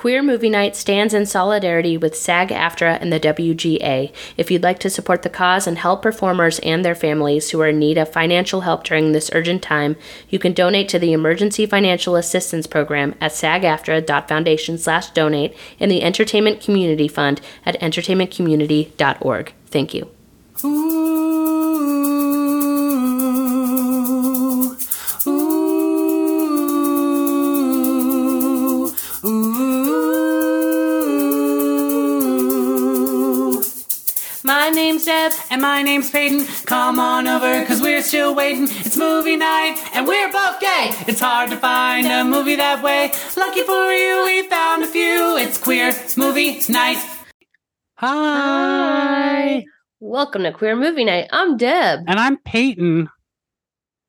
[0.00, 4.10] Queer Movie Night stands in solidarity with SAG AFTRA and the WGA.
[4.38, 7.68] If you'd like to support the cause and help performers and their families who are
[7.68, 9.96] in need of financial help during this urgent time,
[10.30, 16.02] you can donate to the Emergency Financial Assistance Program at sagaftra.foundation slash donate in the
[16.02, 19.52] Entertainment Community Fund at entertainmentcommunity.org.
[19.66, 20.10] Thank you.
[20.62, 21.59] My
[34.72, 36.46] name's Deb, and my name's Peyton.
[36.66, 38.64] Come on over, cause we're still waiting.
[38.64, 40.90] It's movie night, and we're both gay.
[41.08, 43.12] It's hard to find a movie that way.
[43.36, 45.36] Lucky for you, we found a few.
[45.36, 47.04] It's queer movie night.
[47.96, 49.64] Hi.
[49.98, 51.28] Welcome to Queer Movie Night.
[51.32, 52.00] I'm Deb.
[52.06, 53.10] And I'm Peyton.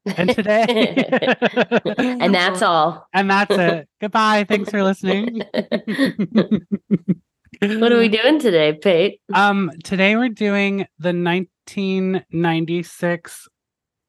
[0.05, 1.05] And today.
[1.97, 3.07] and that's all.
[3.13, 3.89] And that's it.
[3.99, 4.45] Goodbye.
[4.47, 5.41] Thanks for listening.
[7.59, 9.19] What are we doing today, Pate?
[9.33, 13.47] Um, today we're doing the 1996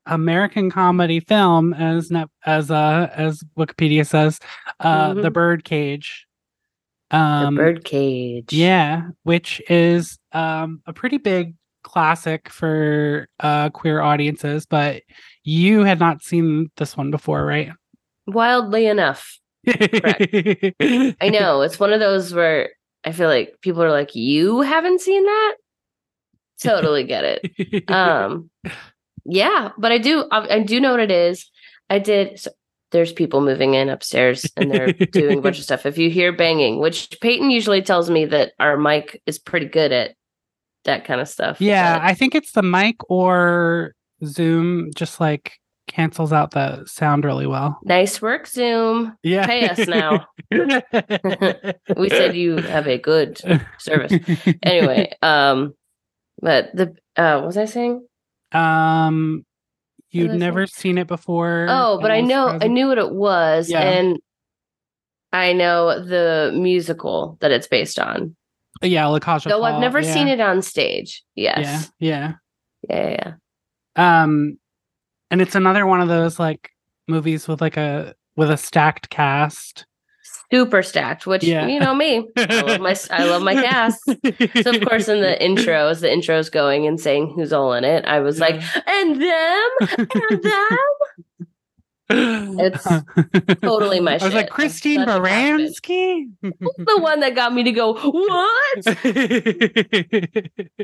[0.07, 4.39] American comedy film, as ne- as uh as Wikipedia says,
[4.81, 5.23] uh, Mhm.
[5.23, 6.27] The Birdcage.
[7.11, 8.53] Um, the Birdcage.
[8.53, 15.03] Yeah, which is um a pretty big classic for uh queer audiences, but
[15.45, 17.71] you had not seen this one before, right?
[18.27, 19.39] Wildly enough.
[19.69, 21.63] I know.
[21.63, 22.71] It's one of those where
[23.05, 25.55] I feel like people are like, You haven't seen that?
[26.63, 27.85] Totally get it.
[27.91, 28.51] Um
[29.25, 31.51] yeah, but I do I, I do know what it is.
[31.91, 32.51] I did so
[32.91, 35.87] there's people moving in upstairs and they're doing a bunch of stuff.
[35.87, 39.93] If you hear banging, which Peyton usually tells me that our mic is pretty good
[39.93, 40.15] at
[40.85, 41.59] that kind of stuff.
[41.61, 43.95] yeah, but- I think it's the mic or
[44.25, 45.59] Zoom just like
[45.93, 47.79] cancels out the sound really well.
[47.85, 49.17] nice work, Zoom.
[49.23, 49.47] Yeah.
[49.47, 50.27] Pay us now.
[51.97, 53.41] We said you have a good
[53.79, 54.13] service.
[54.63, 55.75] Anyway, um,
[56.41, 58.07] but the uh what was I saying?
[58.53, 59.45] um
[60.11, 61.67] you'd never seen it before.
[61.71, 63.81] Oh, but I know I knew what it was, Yeah.
[63.81, 64.19] and
[65.33, 68.37] I know the musical that it's based on.
[68.83, 70.13] Yeah, La Cage aux Though I've never yeah.
[70.13, 71.23] seen it on stage.
[71.35, 71.91] Yes.
[71.99, 72.35] Yeah,
[72.89, 72.91] Yeah.
[72.91, 73.09] Yeah.
[73.11, 73.35] yeah.
[73.97, 74.23] yeah.
[74.23, 74.59] Um
[75.33, 76.71] and it's another one of those like
[77.09, 79.87] movies with like a with a stacked cast.
[80.53, 81.67] Super stacked, which Yeah.
[81.67, 82.29] you know me.
[82.37, 84.01] I love my I love my cast.
[84.05, 87.85] So of course in the intro, as the intro's going and saying who's all in
[87.85, 90.79] it, I was like, and them, and them.
[92.11, 92.85] It's
[93.63, 94.35] totally my I was shit.
[94.35, 95.01] like Christine.
[95.01, 96.27] Baranski.
[96.43, 98.87] the one that got me to go, what?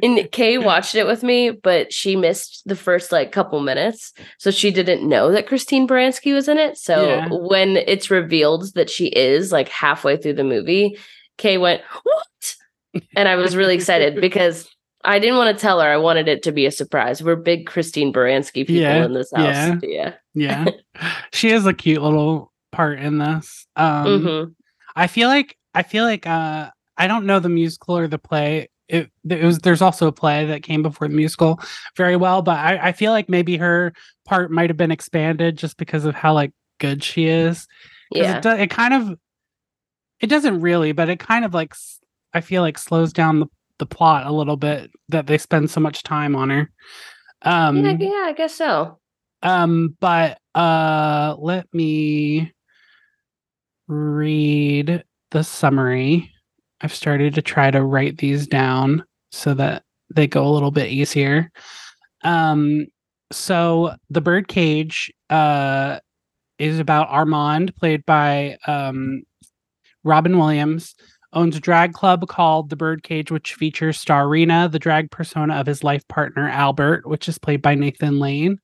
[0.03, 4.13] And Kay watched it with me, but she missed the first like couple minutes.
[4.39, 6.79] So she didn't know that Christine Baranski was in it.
[6.79, 7.29] So Yeah.
[7.31, 10.99] when it's revealed that she is like halfway through the movie,
[11.37, 12.55] Kay went, What?
[13.17, 14.69] And I was really excited because
[15.09, 15.89] I didn't want to tell her.
[15.89, 17.23] I wanted it to be a surprise.
[17.23, 19.43] We're big Christine Baranski people Yeah, in this house.
[19.43, 19.79] Yeah.
[19.83, 20.67] yeah, yeah.
[21.33, 23.67] she has a cute little part in this.
[23.75, 24.55] Um, Mhm.
[24.95, 28.69] I feel like I feel like uh, I don't know the musical or the play.
[28.89, 31.59] It, it was there's also a play that came before the musical
[31.97, 33.93] very well, but I, I feel like maybe her
[34.27, 37.67] part might have been expanded just because of how like good she is.
[38.11, 38.39] Yeah.
[38.39, 39.19] it, do, it kind of
[40.21, 41.75] it doesn't really, but it kind of like
[42.35, 43.47] I feel like slows down the,
[43.79, 46.71] the plot a little bit that they spend so much time on her.
[47.43, 47.97] Um, yeah.
[47.99, 48.25] Yeah.
[48.27, 48.99] I guess so.
[49.43, 52.53] um, but uh, let me
[53.87, 56.31] read the summary.
[56.81, 59.83] I've started to try to write these down so that
[60.15, 61.51] they go a little bit easier.
[62.23, 62.87] Um,
[63.31, 65.99] so the birdcage uh
[66.59, 69.23] is about Armand, played by um
[70.03, 70.95] Robin Williams,
[71.33, 75.85] owns a drag club called the Birdcage, which features Starina, the drag persona of his
[75.85, 78.59] life partner Albert, which is played by Nathan Lane.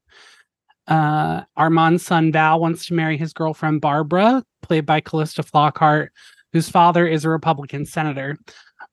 [0.86, 6.08] Uh, Armand's son Val wants to marry his girlfriend Barbara, played by Calista Flockhart,
[6.52, 8.36] whose father is a Republican senator.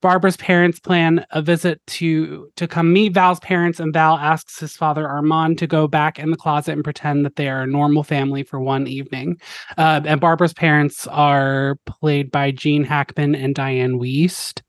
[0.01, 4.75] Barbara's parents plan a visit to to come meet Val's parents, and Val asks his
[4.75, 8.03] father Armand to go back in the closet and pretend that they are a normal
[8.03, 9.39] family for one evening.
[9.77, 14.61] Uh, and Barbara's parents are played by Gene Hackman and Diane Wiest.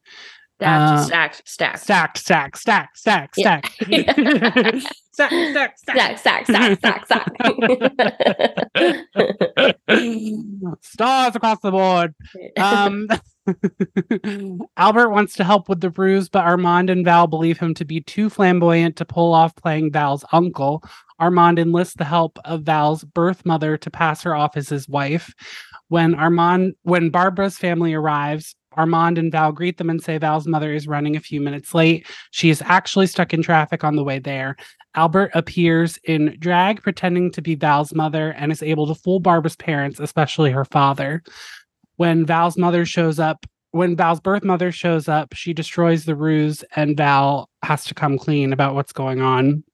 [0.63, 3.61] Uh, stacked, stacked, Stacked, stacked, stacked, stacked, Yeah.
[3.61, 3.73] stacked.
[5.13, 6.19] stack, stack, stack.
[6.19, 7.29] stack, stack, stack, stack, stack.
[10.81, 12.15] Stars across the board.
[12.59, 13.09] Um,
[14.77, 18.01] Albert wants to help with the ruse, but Armand and Val believe him to be
[18.01, 20.83] too flamboyant to pull off playing Val's uncle.
[21.19, 25.33] Armand enlists the help of Val's birth mother to pass her off as his wife.
[25.89, 30.73] When Armand, when Barbara's family arrives, Armand and Val greet them and say Val's mother
[30.73, 32.07] is running a few minutes late.
[32.31, 34.57] She is actually stuck in traffic on the way there.
[34.95, 39.57] Albert appears in drag, pretending to be Val's mother, and is able to fool Barbara's
[39.57, 41.23] parents, especially her father.
[41.97, 46.63] When Val's mother shows up, when Val's birth mother shows up, she destroys the ruse,
[46.77, 49.65] and Val has to come clean about what's going on.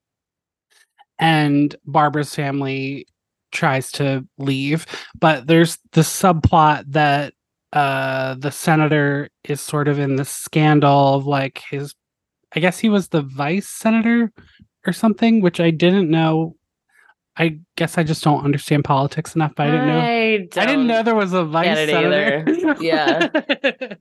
[1.19, 3.09] And Barbara's family
[3.50, 4.87] tries to leave,
[5.19, 7.35] but there's the subplot that
[7.73, 11.94] uh the senator is sort of in the scandal of like his
[12.55, 14.32] I guess he was the vice senator
[14.87, 16.56] or something, which I didn't know.
[17.37, 19.99] I guess I just don't understand politics enough, but I didn't know.
[20.00, 22.44] I, I didn't know there was a vice senator.
[22.81, 23.29] Yeah.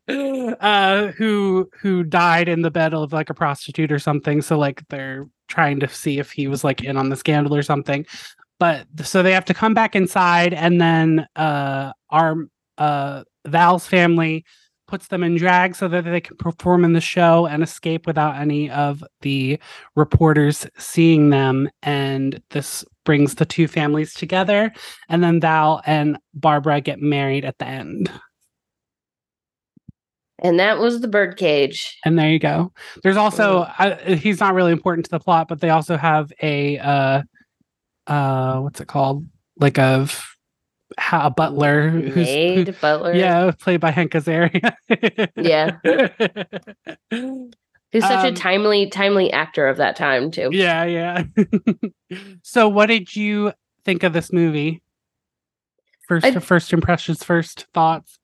[0.60, 4.42] uh, who who died in the bed of like a prostitute or something.
[4.42, 7.62] So like they're trying to see if he was like in on the scandal or
[7.62, 8.08] something.
[8.60, 12.48] But so they have to come back inside, and then uh, our
[12.80, 14.46] uh, Val's family
[14.88, 18.36] puts them in drag so that they can perform in the show and escape without
[18.36, 19.60] any of the
[19.96, 21.70] reporters seeing them.
[21.84, 24.72] And this brings the two families together.
[25.10, 28.10] And then Val and Barbara get married at the end.
[30.40, 31.98] And that was the birdcage.
[32.06, 32.72] And there you go.
[33.02, 36.78] There's also uh, he's not really important to the plot, but they also have a
[36.78, 37.24] uh
[38.06, 39.26] uh what's it called?
[39.60, 40.37] Like a f-
[41.12, 43.14] a butler who's who- butler.
[43.14, 44.74] yeah, played by Hank Azaria.
[45.36, 45.78] Yeah.
[47.94, 50.50] Who's such Um, a timely, timely actor of that time too.
[50.52, 51.24] yeah, yeah.
[52.44, 53.54] so what did you
[53.86, 54.84] think of this movie?
[56.08, 58.20] First I- first impressions, first thoughts.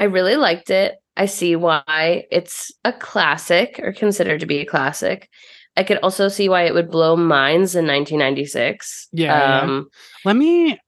[0.00, 0.96] I really liked it.
[1.16, 5.28] I see why it's a classic or considered to be a classic.
[5.76, 9.08] I could also see why it would blow minds in 1996.
[9.12, 9.60] Yeah, yeah.
[9.60, 9.88] Um,
[10.24, 10.78] Let me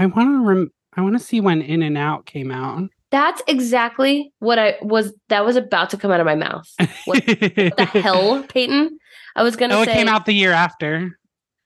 [0.00, 2.88] I want to rem- I want to see when In and Out came out.
[3.10, 5.12] That's exactly what I was.
[5.28, 6.66] That was about to come out of my mouth.
[7.04, 8.98] What the hell, Peyton?
[9.36, 11.16] I was gonna Oh, it came out the year after.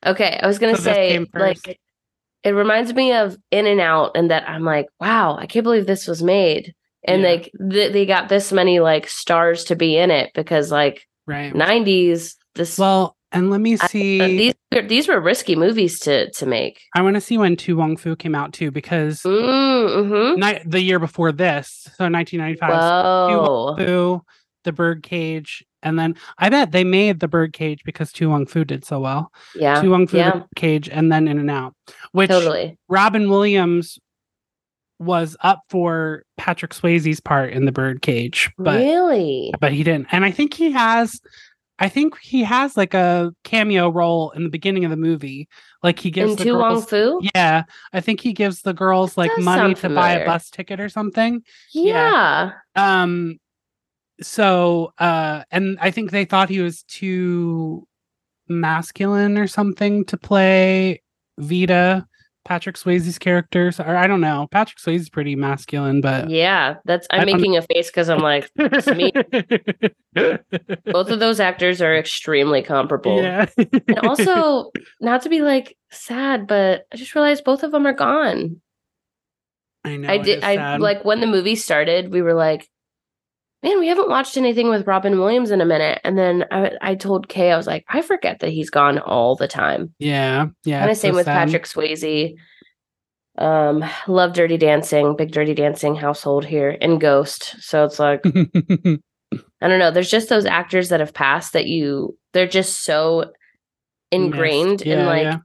[0.05, 1.79] Okay, I was gonna So say like
[2.43, 5.87] it reminds me of In and Out, and that I'm like, wow, I can't believe
[5.87, 7.29] this was made, and Yeah.
[7.29, 11.55] like th- they got this many like stars to be in it because like Right.
[11.55, 12.35] 90s.
[12.57, 14.19] This Well, and let me I- see.
[14.21, 16.81] these were- these were risky movies to to make.
[16.97, 20.41] I want to see when To Wong Foo came out too, because Mm-hmm.
[20.41, 22.71] ni- the year before this, so 1995,
[23.31, 23.37] To.
[23.39, 24.23] Wong Foo,
[24.65, 28.85] The Birdcage, and then I bet they made The Birdcage because To Wong Foo did
[28.85, 29.31] so well.
[29.55, 29.81] Yeah.
[29.83, 30.31] To Wong Foo, yeah.
[30.33, 31.75] Birdcage, and then In and Out,
[32.13, 32.79] which Totally.
[32.89, 33.99] Robin Williams
[35.01, 39.53] was up for Patrick Swayze's part in The Birdcage, but really?
[39.61, 40.07] but he didn't.
[40.13, 41.21] And I think he has
[41.79, 45.49] I think he has like a cameo role in the beginning of the movie.
[45.83, 47.21] Like he gives In the girls Fu?
[47.35, 50.89] Yeah, I think he gives the girls like money to buy a bus ticket or
[50.89, 51.43] something.
[51.73, 52.53] Yeah.
[52.77, 53.39] Um
[54.21, 57.89] so uh and I think they thought he was too
[58.49, 61.03] masculine or something to play
[61.39, 62.07] Vida
[62.45, 64.47] Patrick Swayze's characters or I don't know.
[64.51, 66.77] Patrick Swayze's pretty masculine, but Yeah.
[66.85, 69.13] That's I'm making a face because I'm like, me.
[70.85, 73.23] both of those actors are extremely comparable.
[73.23, 73.47] Yeah.
[73.57, 74.71] and also,
[75.01, 78.61] not to be like sad, but I just realized both of them are gone.
[79.85, 80.09] I know.
[80.09, 80.43] I did.
[80.45, 82.11] I like when the movie started.
[82.11, 82.69] We were like,
[83.65, 86.95] "Man, we haven't watched anything with Robin Williams in a minute." And then I, I
[86.95, 90.79] told Kay, I was like, "I forget that he's gone all the time." Yeah, yeah.
[90.81, 91.47] kind of same with sad.
[91.47, 92.35] Patrick Swayze.
[93.37, 97.57] Um, love Dirty Dancing, big Dirty Dancing household here, and Ghost.
[97.61, 98.23] So it's like
[99.61, 99.91] I don't know.
[99.91, 102.17] There's just those actors that have passed that you.
[102.33, 103.33] They're just so
[104.13, 105.39] ingrained in Yeah, like yeah.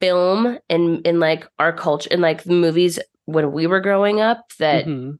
[0.00, 4.44] film and in like our culture and like the movies when we were growing up
[4.58, 5.18] that Mhm.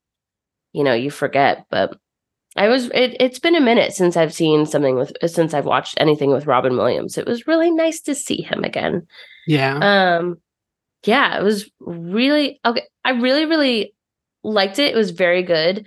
[0.72, 1.96] you know you forget but
[2.58, 5.94] i was it, it's been a minute since i've seen something with since i've watched
[5.98, 7.16] anything with robin williams.
[7.16, 9.06] It was really nice to see him again.
[9.46, 10.16] Yeah.
[10.18, 10.38] um
[11.04, 13.94] yeah it was really okay i really really
[14.44, 14.94] liked it.
[14.94, 15.86] It was very good.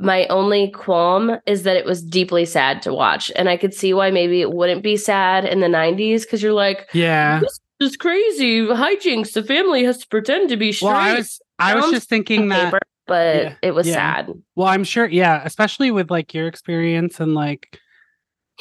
[0.00, 3.94] My only qualm is that it was deeply sad to watch and i could see
[3.94, 7.40] why maybe it wouldn't be sad in the 90s because you're like yeah.
[7.40, 8.60] this is crazy.
[8.62, 9.32] Hijinks.
[9.32, 12.48] The family has to pretend to be straight Well, I was I was just thinking
[12.48, 12.80] that paper.
[13.08, 13.94] But Yeah, it was yeah.
[13.94, 14.32] sad.
[14.54, 17.78] Well, I'm sure, yeah, especially with like your experience and like,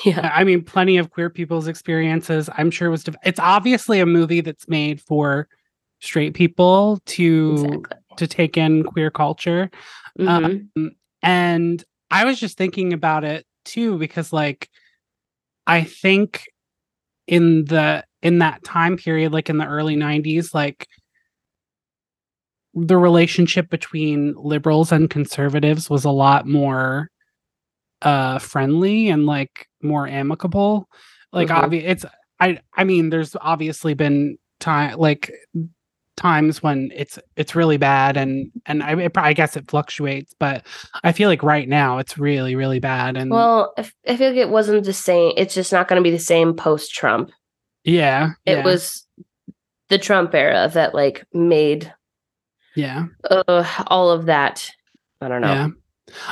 [0.06, 0.32] Yeah.
[0.34, 2.50] I mean, plenty of queer people's experiences.
[2.58, 3.04] I'm sure it was.
[3.04, 5.48] Div- it's obviously a movie that's made for
[6.00, 7.98] straight people to Exactly.
[8.18, 9.70] to take in queer culture.
[10.20, 10.68] Mhm.
[11.24, 14.70] And I was just thinking about it too because like
[15.66, 16.46] I think
[17.27, 20.88] in the in that time period like in the early 90s like
[22.86, 27.10] the relationship between liberals and conservatives was a lot more
[28.03, 30.88] uh friendly and like more amicable
[31.34, 31.63] like Mhm.
[31.63, 32.05] obvi- it's
[32.39, 35.31] i i mean there's obviously been time like
[36.15, 40.65] times when it's it's really bad and and I, it, I guess it fluctuates but
[41.03, 44.29] i feel like right now it's really really bad and Well, I f- I feel
[44.29, 45.34] like it wasn't the same.
[45.38, 47.31] It's just not going to be the same post Trump.
[47.84, 49.05] yeah It yeah, was
[49.89, 51.93] the Trump era that like made
[52.77, 54.72] yeah uh, all of that.
[55.19, 55.51] I don't know.
[55.51, 55.67] yeah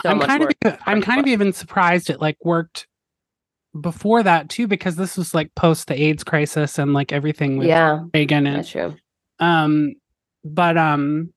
[0.03, 2.87] so i'm kind of more e- i'm kind of even surprised it like worked
[3.79, 7.67] before that too because this was like post the aids crisis and like everything with
[7.67, 8.95] yeah, reagan and that's true.
[9.39, 9.93] um
[10.45, 11.33] but um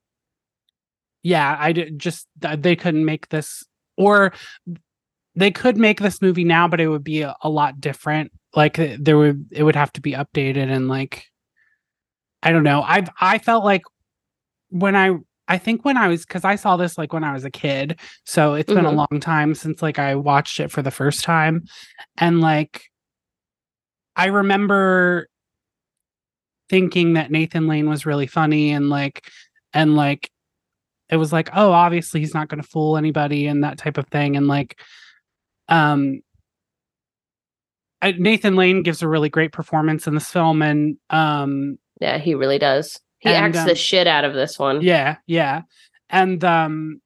[1.22, 3.64] yeah i did just they couldn't make this
[3.96, 4.32] or
[5.34, 8.78] they could make this movie now but it would be a, a lot different like
[9.00, 11.24] there would it would have to be updated and like
[12.44, 13.82] i don't know i i felt like
[14.70, 15.10] when i
[15.48, 17.98] i think when i was because i saw this like when i was a kid
[18.24, 19.08] so it's been a Mhm.
[19.10, 21.64] long time since like i watched it for the first time
[22.18, 22.84] and like
[24.16, 25.28] i remember
[26.68, 29.24] thinking that Nathan Lane was really funny and like
[29.72, 30.30] and like
[31.08, 34.06] it was like oh obviously he's not going to fool anybody and that type of
[34.08, 34.78] thing and like
[35.68, 36.20] um
[38.02, 42.34] I, Nathan Lane gives a really great performance in this film and um Yeah, he
[42.34, 43.00] really does.
[43.18, 44.80] He And, acts um, the shit out of this one.
[44.82, 45.62] yeah yeah
[46.10, 47.00] and um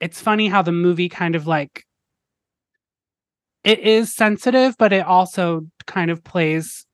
[0.00, 1.84] it's funny how the movie kind of like
[3.64, 6.86] it is sensitive but it also kind of plays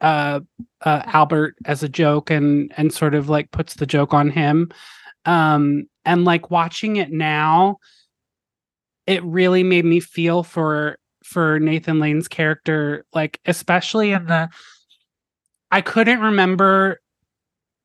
[0.00, 0.38] uh,
[0.82, 4.70] uh Albert as a joke and and sort of like puts the joke on him
[5.24, 7.78] um and like watching it now
[9.06, 14.48] it really made me feel for for Nathan Lane's character like especially in the
[15.70, 17.00] I couldn't remember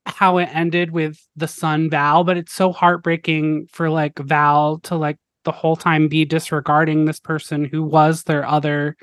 [0.05, 4.95] how it ended with the son Val, but it's so heartbreaking for like Val to
[4.95, 8.95] like the whole time be disregarding this person who was their other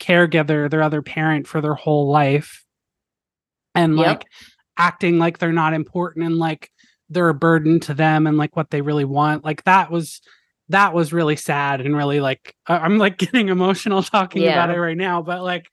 [0.00, 2.64] caregiver, their other parent for their whole life.
[3.74, 4.06] And Yep.
[4.06, 4.24] like
[4.76, 6.70] acting like they're not important and like
[7.08, 9.44] they're a burden to them and like what they really want.
[9.44, 10.20] Like that was
[10.68, 14.96] that was really sad and really like I'm like getting emotional talking about it right
[14.96, 15.66] now, but like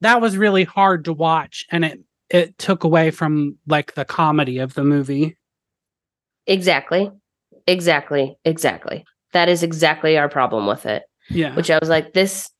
[0.00, 2.00] that was really hard to watch and it
[2.30, 5.36] it took away from like the comedy of the movie.
[6.46, 7.10] Exactly.
[7.66, 8.36] Exactly.
[8.44, 9.04] Exactly.
[9.32, 11.04] That is exactly our problem with it.
[11.30, 11.54] Yeah.
[11.54, 12.50] Which I was like, this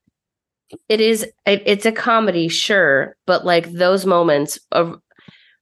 [0.88, 4.98] it is it, it's a comedy, sure, but like those moments of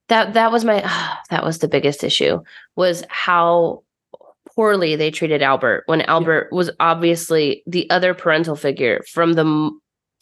[0.08, 0.80] that that was my
[1.30, 2.40] that was the biggest issue
[2.76, 3.82] was how
[4.54, 9.70] poorly they treated Albert when Albert was obviously the other parental figure from the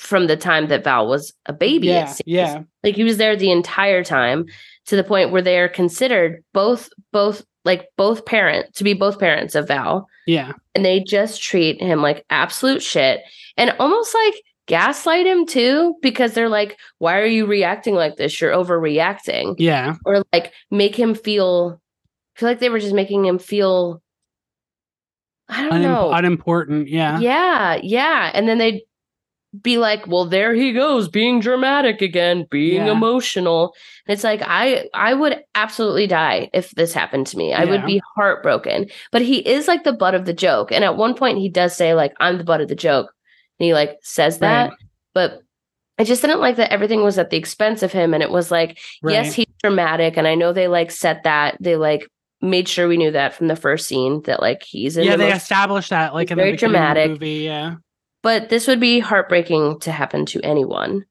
[0.00, 1.90] from the time that Val was a baby.
[1.90, 2.22] it yeah, seems.
[2.26, 4.46] yeah, like he was there the entire time
[4.86, 9.18] to the point where they are considered both both like both parent to be both
[9.18, 13.20] parents of Val yeah, and they just treat him like absolute shit
[13.58, 14.34] and almost like
[14.66, 19.96] gaslight him too because they're like why are you reacting like this you're overreacting yeah,
[20.06, 21.78] or like make him feel
[22.36, 24.00] I feel like they were just making him feel
[25.50, 26.88] I don't Unim- know unimportant.
[26.88, 28.30] Yeah, yeah, yeah.
[28.32, 28.82] And then they'd
[29.62, 32.92] be like, well, there he goes, being dramatic again, being Yeah.
[32.92, 33.74] emotional.
[34.06, 37.52] And it's like, I I would absolutely die if this happened to me.
[37.52, 38.86] I would be heartbroken.
[39.10, 40.70] But he is like the butt of the joke.
[40.70, 43.12] And at one point he does say, like, I'm the butt of the joke.
[43.58, 44.68] And he like says that.
[44.68, 44.78] Right.
[45.14, 45.40] But
[45.98, 48.14] I just didn't like that everything was at the expense of him.
[48.14, 50.16] And it was like, yes, he's dramatic.
[50.16, 52.06] And I know they like set that, they like
[52.40, 55.24] made sure we knew that from the first scene that like he's in yeah, the
[55.24, 57.10] they most established that like in the very the dramatic.
[57.10, 57.30] movie.
[57.44, 57.74] Yeah,
[58.22, 61.04] but this would be heartbreaking to happen to anyone.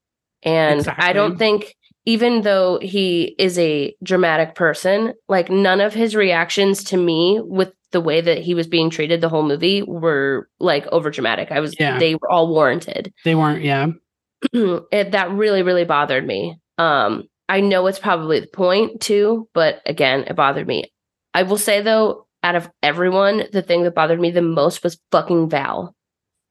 [0.43, 1.75] And I don't think,
[2.05, 7.73] even though he is a dramatic person, like none of his reactions to me with
[7.91, 11.51] the way that he was being treated the whole movie were like over dramatic.
[11.51, 11.99] I was, Yeah.
[11.99, 13.11] they were all warranted.
[13.25, 13.63] they weren't.
[13.63, 13.87] Yeah,
[14.53, 16.57] it, that really, really bothered me.
[16.77, 20.85] Um, I know it's probably the point too, but again, it bothered me.
[21.33, 24.99] I will say though, out of everyone, the thing that bothered me the most was
[25.11, 25.95] fucking Val.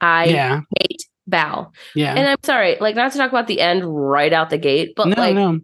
[0.00, 1.72] I yeah, hate Val.
[1.94, 2.14] yeah.
[2.14, 5.08] And I'm sorry, like not to talk about the end right out the gate, but
[5.08, 5.60] no, like no.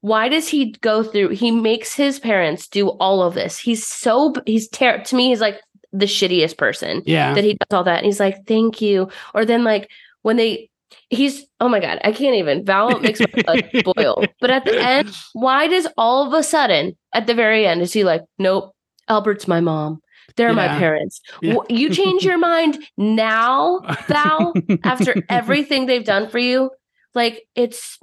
[0.00, 4.32] why does he go through he makes his parents do all of this he's so
[4.46, 5.58] he's ter- to me he's like
[5.92, 7.34] the shittiest person Yeah.
[7.34, 9.90] that he does all that and he's like thank you or then like
[10.22, 10.68] when they
[11.08, 14.78] he's oh my god i can't even val makes my blood boil but at the
[14.80, 18.72] end why does all of a sudden at the very end is he like nope
[19.08, 20.00] albert's my mom
[20.36, 21.56] they're my parents Yeah.
[21.68, 24.54] You change your mind now val
[24.84, 26.70] after everything they've done for you
[27.14, 27.98] like it's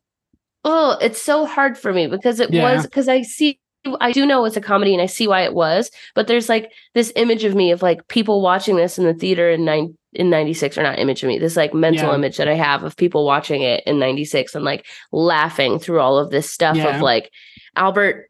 [0.65, 2.63] oh it's so hard for me because it Yeah.
[2.74, 3.60] was because i see
[4.00, 6.72] i do know it's a comedy and i see why it was but there's like
[6.94, 10.30] this image of me of like people watching this in the theater in nine in
[10.30, 12.15] 96 or not image of me this like mental Yeah.
[12.15, 16.18] image that i have of people watching it in 96 and like laughing through all
[16.18, 16.96] of this stuff Yeah.
[16.96, 17.30] of like
[17.75, 18.30] albert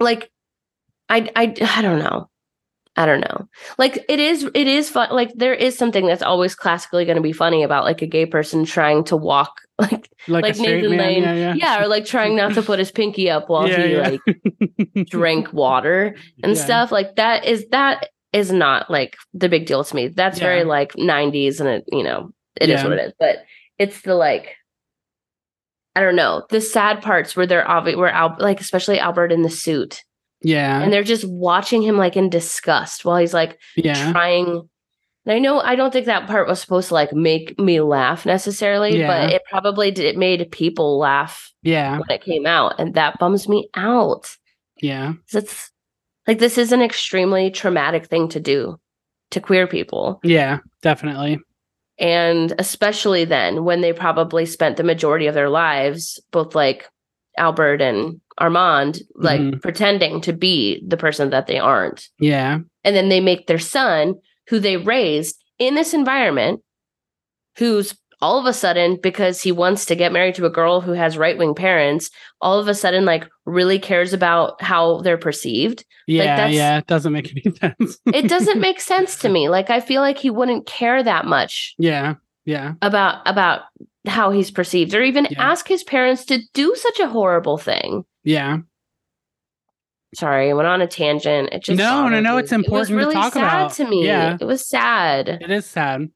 [0.00, 0.30] like
[1.08, 2.28] i i i don't know
[2.98, 3.48] I don't know.
[3.78, 7.22] Like it is it is fun like there is something that's always classically going to
[7.22, 10.98] be funny about like a gay person trying to walk like like, like Nathan man.
[10.98, 11.22] Lane.
[11.22, 11.54] Yeah, yeah.
[11.54, 15.52] yeah, or like trying not to put his pinky up while Yeah, he like drank
[15.52, 16.90] water and stuff.
[16.90, 20.08] Like that is that is not like the big deal to me.
[20.08, 23.12] That's very like 90s and it, you know, it is what it is.
[23.16, 23.44] But
[23.78, 24.56] it's the like
[25.94, 29.42] I don't know, the sad parts where they're obvious where Al- like especially Albert in
[29.42, 30.02] the suit
[30.42, 30.80] Yeah.
[30.80, 34.12] and they're just watching him like in disgust while he's like yeah.
[34.12, 34.68] trying
[35.28, 38.24] and I know I don't think that part was supposed to like make me laugh
[38.24, 41.98] necessarily, but it probably did it made people laugh Yeah.
[41.98, 44.34] when it came out, and that bums me out.
[44.80, 45.12] Yeah.
[45.34, 45.70] It's
[46.26, 48.80] like this is an extremely traumatic thing to do
[49.32, 50.18] to queer people.
[50.22, 50.60] Yeah.
[50.80, 51.40] Definitely.
[51.98, 56.88] And especially then when they probably spent the majority of their lives, both like
[57.36, 59.60] Albert and Armand, like Mhm.
[59.62, 62.08] pretending to be the person that they aren't.
[62.20, 62.58] Yeah.
[62.84, 64.14] and then they make their son
[64.48, 66.60] who they raised in this environment
[67.58, 70.92] who's all of a sudden because he wants to get married to a girl who
[70.92, 76.24] has right-wing parents all of a sudden like really cares about how they're perceived Yeah.
[76.36, 76.78] that's- yeah.
[76.78, 77.98] It doesn't make any sense.
[78.12, 81.74] it doesn't make sense to me like i feel like he wouldn't care that much
[81.78, 82.14] yeah.
[82.44, 82.74] Yeah.
[82.82, 83.62] about about
[84.08, 85.50] how he's perceived or even Yeah.
[85.50, 88.58] ask his parents to do such a horrible thing Yeah.
[90.14, 92.40] sorry i went on a tangent it just No, no, no, me.
[92.42, 93.72] it's it important to really talk sad about.
[93.74, 94.36] to me Yeah.
[94.40, 96.08] it was sad It is sad.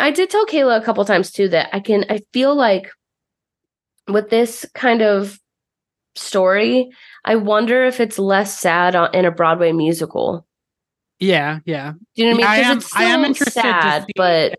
[0.00, 2.90] I did tell Kayla a couple times too that I can I feel like
[4.06, 5.38] with this kind of
[6.14, 6.88] story,
[7.24, 10.46] I wonder if it's less sad on, in a Broadway musical.
[11.18, 11.58] Yeah.
[11.66, 11.92] Yeah.
[12.14, 12.64] Do you know what Yeah, I I mean?
[12.70, 14.58] am- Because it's I am interested to sad, see- but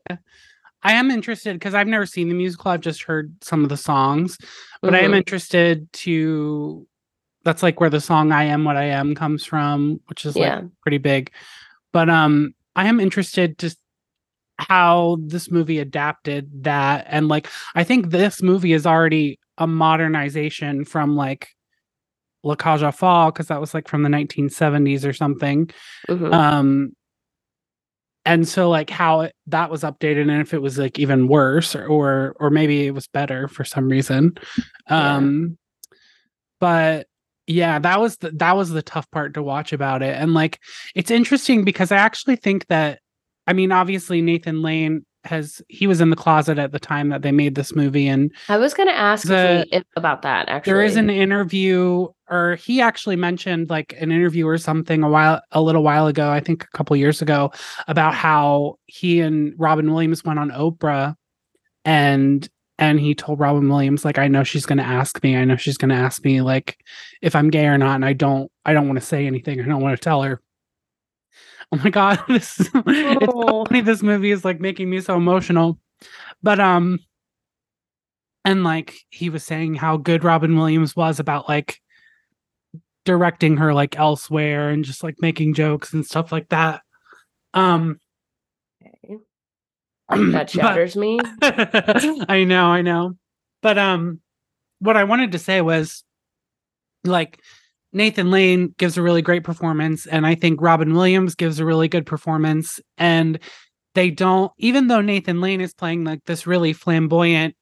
[0.83, 2.71] I am interested because I've never seen the musical.
[2.71, 4.37] I've just heard some of the songs,
[4.81, 5.17] but I am Mhm.
[5.17, 6.85] interested to.
[7.45, 10.53] That's like where the song "I Am What I Am" comes from, which is like
[10.81, 11.31] pretty big.
[11.93, 13.75] But um, I am interested to
[14.59, 20.85] how this movie adapted that, and like I think this movie is already a modernization
[20.85, 21.49] from like
[22.43, 25.69] La aux Folles because that was like from the 1970s or something
[26.09, 26.33] Mhm.
[26.33, 26.93] um
[28.25, 31.75] and so like how it, that was updated and if it was like even worse
[31.75, 34.37] or, or or maybe it was better for some reason
[34.89, 35.15] Yeah.
[35.15, 35.57] um
[36.59, 37.07] but
[37.47, 40.59] yeah that was the, that was the tough part to watch about it and like
[40.95, 42.99] it's interesting because i actually think that
[43.47, 47.21] i mean obviously nathan lane has he was in the closet at the time that
[47.21, 50.71] they made this movie and I was going to ask the- if, about that actually.
[50.71, 55.41] there is an interview or he actually mentioned like an interview or something a while
[55.51, 57.51] a little while ago i think a couple years ago
[57.87, 61.15] about how he and robin williams went on oprah
[61.83, 65.43] and and he told robin williams like i know she's going to ask me i
[65.43, 66.77] know she's going to ask me like
[67.21, 69.65] if i'm gay or not and i don't i don't want to say anything i
[69.65, 70.41] don't want to tell her
[71.73, 73.65] oh my god this is it's so Oh.
[73.65, 75.79] funny this movie is like making me so emotional
[76.41, 76.99] but um
[78.45, 81.79] and like he was saying how good robin williams was about like
[83.05, 86.81] directing her like elsewhere and just like making jokes and stuff like that
[87.53, 87.99] um
[90.09, 91.19] that but- shatters me.
[91.43, 93.13] I know, I know.
[93.61, 94.19] But um
[94.79, 96.03] what I wanted to say was
[97.03, 97.39] like
[97.91, 101.87] Nathan Lane gives a really great performance and I think Robin Williams gives a really
[101.87, 103.39] good performance and
[103.95, 107.55] they don't even though Nathan Lane is playing like this really flamboyant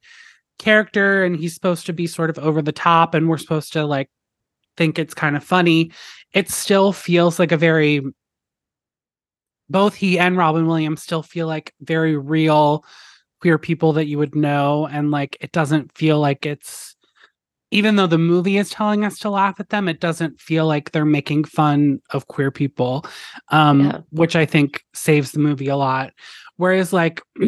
[0.58, 3.86] character and he's supposed to be sort of over the top and we're supposed to
[3.86, 4.10] like
[4.76, 5.90] think it's kind of funny
[6.34, 8.02] it still feels like a very
[9.70, 12.84] both he and Robin Williams still feel like very real
[13.40, 16.96] queer people that you would know and like it doesn't feel like it's
[17.70, 20.90] even though the movie is telling us to laugh at them it doesn't feel like
[20.90, 23.04] they're making fun of queer people
[23.50, 24.00] um Yeah.
[24.10, 26.12] which i think saves the movie a lot
[26.56, 27.20] whereas like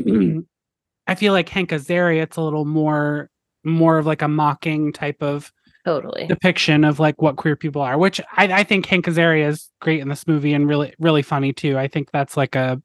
[1.06, 3.30] i feel like hank azaria it's a little more
[3.64, 5.52] more of like a mocking type of
[5.84, 6.26] Totally.
[6.26, 10.00] depiction of like what queer people are, which I, I think Hank Azaria is great
[10.00, 11.78] in this movie and really really funny too.
[11.78, 12.82] I think that's like a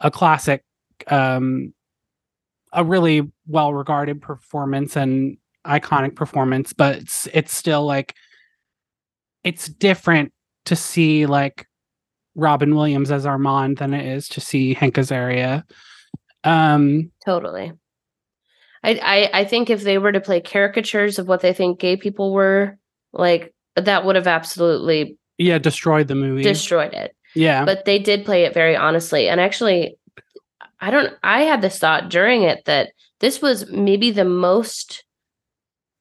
[0.00, 0.62] a classic,
[1.08, 1.74] um,
[2.72, 8.14] a really well regarded performance and iconic performance, but it's it's still like
[9.44, 10.32] it's different
[10.66, 11.66] to see like
[12.34, 15.62] Robin Williams as Armand than it is to see Hank Azaria.
[16.44, 17.72] Um, Totally.
[18.84, 18.90] I,
[19.34, 22.32] I I think if they were to play caricatures of what they think gay people
[22.32, 22.78] were,
[23.12, 26.42] like that would have absolutely yeah, destroyed the movie.
[26.42, 27.14] destroyed it.
[27.34, 29.28] yeah, But they did play it very honestly.
[29.28, 29.96] And actually,
[30.80, 35.04] I don't I had this thought during it that this was maybe the most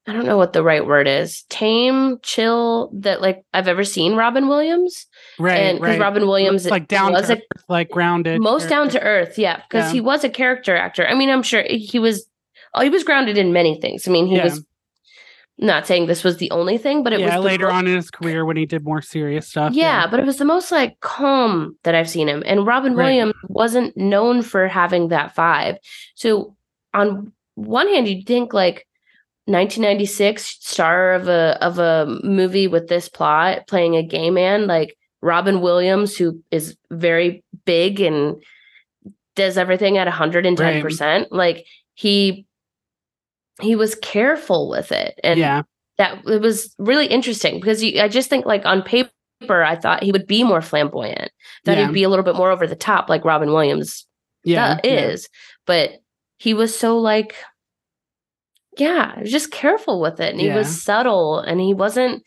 [0.08, 1.44] I don't know what the right word is.
[1.50, 5.08] Tame, chill that like I've ever seen Robin Williams.
[5.40, 6.00] right, and because right.
[6.00, 9.62] Robin Williams like down was to a earth, like grounded, most down to earth yeah
[9.68, 9.94] because Yeah.
[9.94, 12.28] he was a character actor i mean i'm sure he was
[12.76, 14.44] oh, he was grounded in many things i mean he Yeah.
[14.46, 14.64] was
[15.58, 17.96] not saying this was the only thing but it yeah, was later most- on in
[17.96, 19.74] his career when he did more serious stuff.
[19.74, 23.06] yeah, but it was the most like calm that i've seen him and robin Right.
[23.06, 25.78] williams wasn't known for having that vibe
[26.16, 26.56] so
[26.94, 28.86] on one hand you'd think like
[29.48, 34.98] 1996 star of a of a movie with this plot playing a gay man like
[35.22, 38.42] Robin Williams who is very big and
[39.36, 42.46] does everything at 110% like he
[43.62, 45.20] he was careful with it.
[45.24, 45.62] And yeah,
[45.98, 49.10] that it was really interesting because you, I just think like on paper
[49.64, 51.32] I thought he would be more flamboyant
[51.66, 51.86] that Yeah.
[51.88, 54.06] he'd be a little bit more over the top like Robin Williams
[54.44, 54.92] yeah, yeah.
[54.92, 55.30] is.
[55.66, 56.02] But
[56.38, 57.36] he was so like
[58.78, 62.24] yeah just careful with it and he was subtle and he wasn't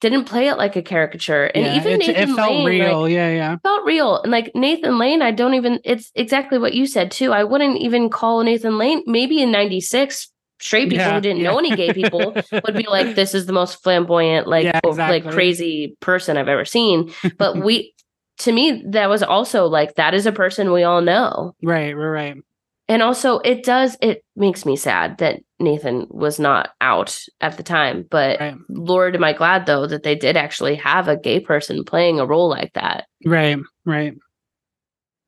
[0.00, 3.00] didn't play it like a caricature and Yeah, even it, Nathan it felt Lane, real.
[3.02, 6.74] like, yeah, yeah, felt real and like Nathan Lane I don't even it's exactly what
[6.74, 11.14] you said too I wouldn't even call Nathan Lane maybe in 96 straight people Yeah,
[11.14, 11.50] who didn't yeah.
[11.50, 14.90] know any gay people would be like this is the most flamboyant like Yeah, o-
[14.90, 17.94] like crazy person I've ever seen but we
[18.38, 22.06] to me that was also like that is a person we all know right, right,
[22.06, 22.36] right.
[22.88, 27.62] And also it does it makes me sad that Nathan was not out at the
[27.62, 28.54] time but Right.
[28.68, 32.26] lord am I glad though that they did actually have a gay person playing a
[32.26, 34.14] role like that Right, right.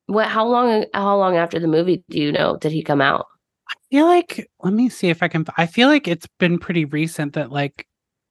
[0.07, 3.25] what how long how long after the movie do you know did he come out
[3.69, 5.45] I feel like let me see if I can.
[5.57, 7.85] I feel like it's been pretty recent that like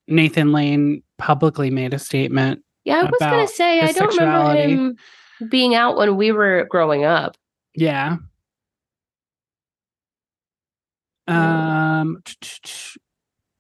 [0.08, 2.62] Nathan Lane publicly made a statement.
[2.84, 4.96] yeah I was gonna say I don't remember him
[5.50, 7.36] being out when we were growing up
[7.74, 8.16] Yeah.
[11.28, 12.22] Um.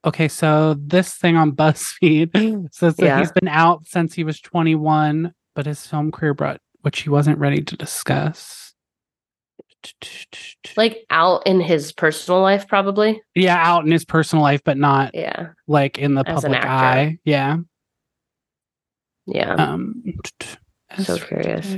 [0.04, 3.18] Okay, so this thing on BuzzFeed says that Yeah.
[3.18, 7.38] he's been out since he was 21, but his film career brought, which he wasn't
[7.38, 8.72] ready to discuss.
[10.76, 15.14] like out in his personal life probably yeah, out in his personal life, but not
[15.14, 17.18] yeah like in the As public eye.
[17.24, 17.58] Yeah.
[19.26, 20.02] yeah Um.
[21.02, 21.74] So curious.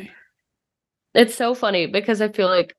[1.14, 2.74] it's so funny because I feel like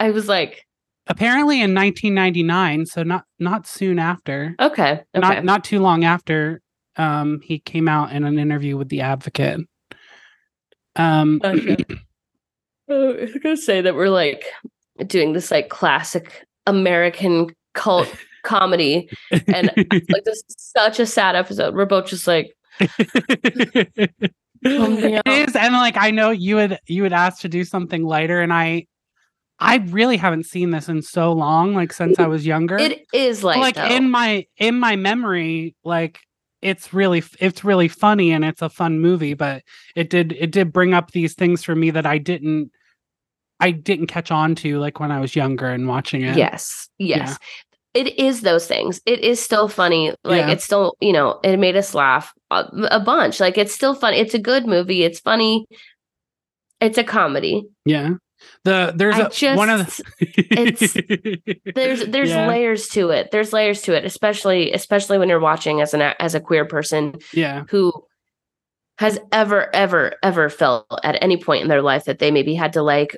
[0.00, 0.66] I was like
[1.08, 6.60] Apparently in 1999, so not not soon after, okay okay not not too long after,
[6.96, 9.60] um, he came out in an interview with the Advocate.
[10.96, 11.76] Um, Gotcha.
[12.90, 14.46] Oh, I was gonna say that we're like
[15.06, 18.10] doing this like classic American cult
[18.44, 19.70] comedy, and
[20.08, 21.74] like this is such a sad episode.
[21.74, 24.22] We're both just like, it
[24.62, 28.54] is, and like I know you would you would ask to do something lighter, and
[28.54, 28.86] I
[29.60, 32.76] I really haven't seen this in so long, like since I was younger.
[32.78, 33.86] it is like, like though.
[33.86, 36.20] in my in my memory, like
[36.62, 39.62] it's really it's really funny and it's a fun movie, but
[39.96, 42.70] it did it did bring up these things for me that I didn't
[43.60, 46.36] I didn't catch on to like when I was younger and watching it.
[46.36, 47.38] yes, yes.
[47.94, 49.00] It is those things.
[49.06, 50.10] It is still funny.
[50.22, 50.50] Like Yeah.
[50.50, 53.40] it's still, you know, it made us laugh a, a bunch.
[53.40, 54.18] Like it's still funny.
[54.18, 55.02] It's a good movie.
[55.02, 55.66] It's funny.
[56.80, 57.64] It's a comedy.
[57.84, 58.10] Yeah.
[58.64, 62.46] The there's I a just one of the there's there's Yeah.
[62.48, 63.30] layers to it.
[63.30, 66.64] There's layers to it, especially especially when you're watching as an a- as a queer
[66.64, 67.92] person yeah who
[68.98, 72.72] has ever ever ever felt at any point in their life that they maybe had
[72.72, 73.16] to like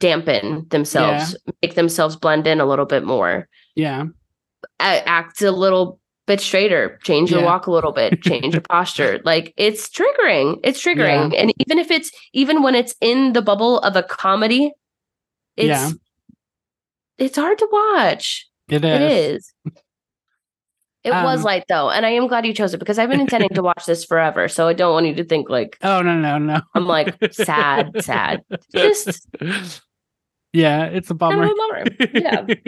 [0.00, 4.06] dampen themselves, make themselves blend in a little bit more, yeah
[4.80, 5.99] act a little
[6.30, 7.46] bit straighter, change your Yeah.
[7.46, 9.20] walk a little bit, change your posture.
[9.24, 10.58] Like it's triggering.
[10.64, 11.34] It's triggering.
[11.36, 14.72] And even if it's even when it's in the bubble of a comedy,
[15.56, 15.90] it's Yeah.
[17.18, 18.46] it's hard to watch.
[18.68, 19.00] it is.
[19.00, 19.52] It is.
[21.02, 23.22] It was Um, light though, and I am glad you chose it because I've been
[23.22, 24.48] intending to watch this forever.
[24.48, 26.60] So I don't want you to think like Oh no no no.
[26.74, 28.42] I'm like sad, sad.
[28.74, 29.26] Just
[30.52, 31.44] Yeah, it's a Kind bummer.
[31.44, 32.58] of a bummer.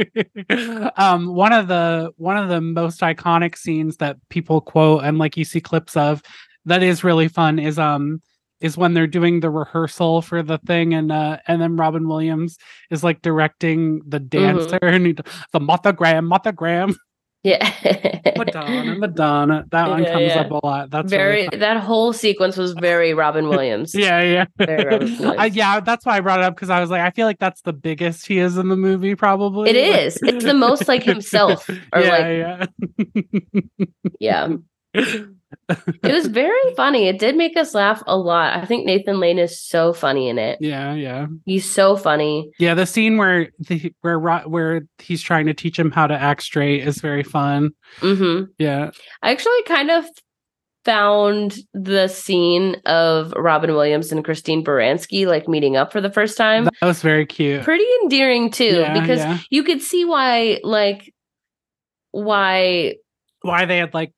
[0.48, 0.90] Yeah.
[0.96, 5.36] um one of the one of the most iconic scenes that people quote and like
[5.36, 6.22] you see clips of
[6.64, 8.22] that is really fun is um
[8.60, 12.56] is when they're doing the rehearsal for the thing and uh and then Robin Williams
[12.90, 15.16] is like directing the dancer and he,
[15.52, 16.94] the Monogram, Monogram,
[17.44, 17.72] Yeah.
[18.37, 19.64] Madonna, Madonna.
[19.72, 20.40] That one Yeah, comes yeah.
[20.42, 20.90] up a lot.
[20.90, 23.94] That's very that whole sequence was very Robin Williams.
[23.96, 24.44] yeah, yeah.
[24.59, 25.57] Very Robin Uh, Williams.
[25.57, 27.62] yeah, that's why I brought it up because I was like, I feel like that's
[27.62, 29.70] the biggest he is in the movie, probably.
[29.70, 30.18] It is.
[30.22, 31.68] It's the most like himself.
[31.92, 32.66] Or yeah,
[34.20, 34.52] Yeah.
[34.94, 35.02] yeah.
[35.68, 37.08] It was very funny.
[37.08, 38.56] It did make us laugh a lot.
[38.56, 40.58] I think Nathan Lane is so funny in it.
[40.60, 42.50] yeah, yeah, He's so funny.
[42.58, 42.74] yeah.
[42.74, 46.86] The scene where the, where where he's trying to teach him how to act straight
[46.86, 47.70] is very fun.
[48.00, 48.90] hmm Yeah,
[49.22, 50.04] I actually kind of
[50.84, 56.36] found the scene of Robin Williams and Christine Baranski like meeting up for the first
[56.36, 57.62] time that was very cute.
[57.62, 59.38] pretty endearing too Yeah, because yeah.
[59.48, 61.12] you could see why like
[62.10, 62.94] why
[63.42, 64.12] Why they had like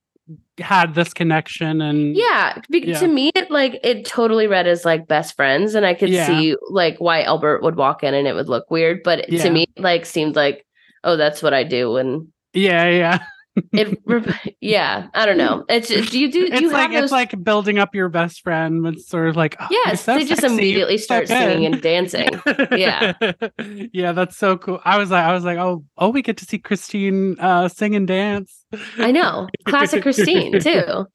[0.58, 2.98] had this connection and yeah, Yeah.
[3.00, 6.26] to me it like it totally read as like best friends and I could Yeah.
[6.26, 9.42] see like why Albert would walk in and it would look weird but Yeah.
[9.42, 10.64] to me like seemed like
[11.02, 13.18] oh that's what I do and yeah, yeah.
[13.72, 17.12] It yeah I don't know it's just you do It's you like have those it's
[17.12, 18.86] like building up your best friend.
[18.86, 21.82] It's sort of like oh, yes so they just sexy, immediately so start singing and
[21.82, 22.28] dancing
[22.72, 23.12] Yeah.
[23.92, 24.80] yeah, that's so cool.
[24.84, 27.94] I was like, I was like, oh, oh, we get to see Christine uh sing
[27.94, 28.64] and dance.
[28.98, 31.06] I know classic Christine too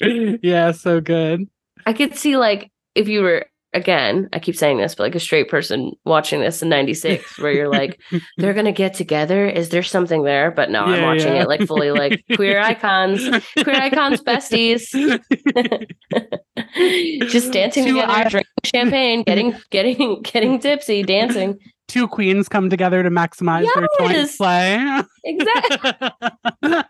[0.41, 1.47] yeah, so good.
[1.85, 5.19] I could see like if you were again, I keep saying this, but like a
[5.19, 7.99] straight person watching this in 96 where you're like,
[8.37, 9.47] they're gonna get together.
[9.47, 10.51] Is there something there?
[10.51, 11.43] But no, I'm watching yeah.
[11.43, 13.21] it like fully like queer icons,
[13.61, 14.89] queer icons besties.
[17.29, 21.57] Just dancing Two together, i- drinking champagne, getting getting getting tipsy, dancing.
[21.87, 25.01] Two queens come together to maximize their joint play.
[25.25, 25.91] Exactly.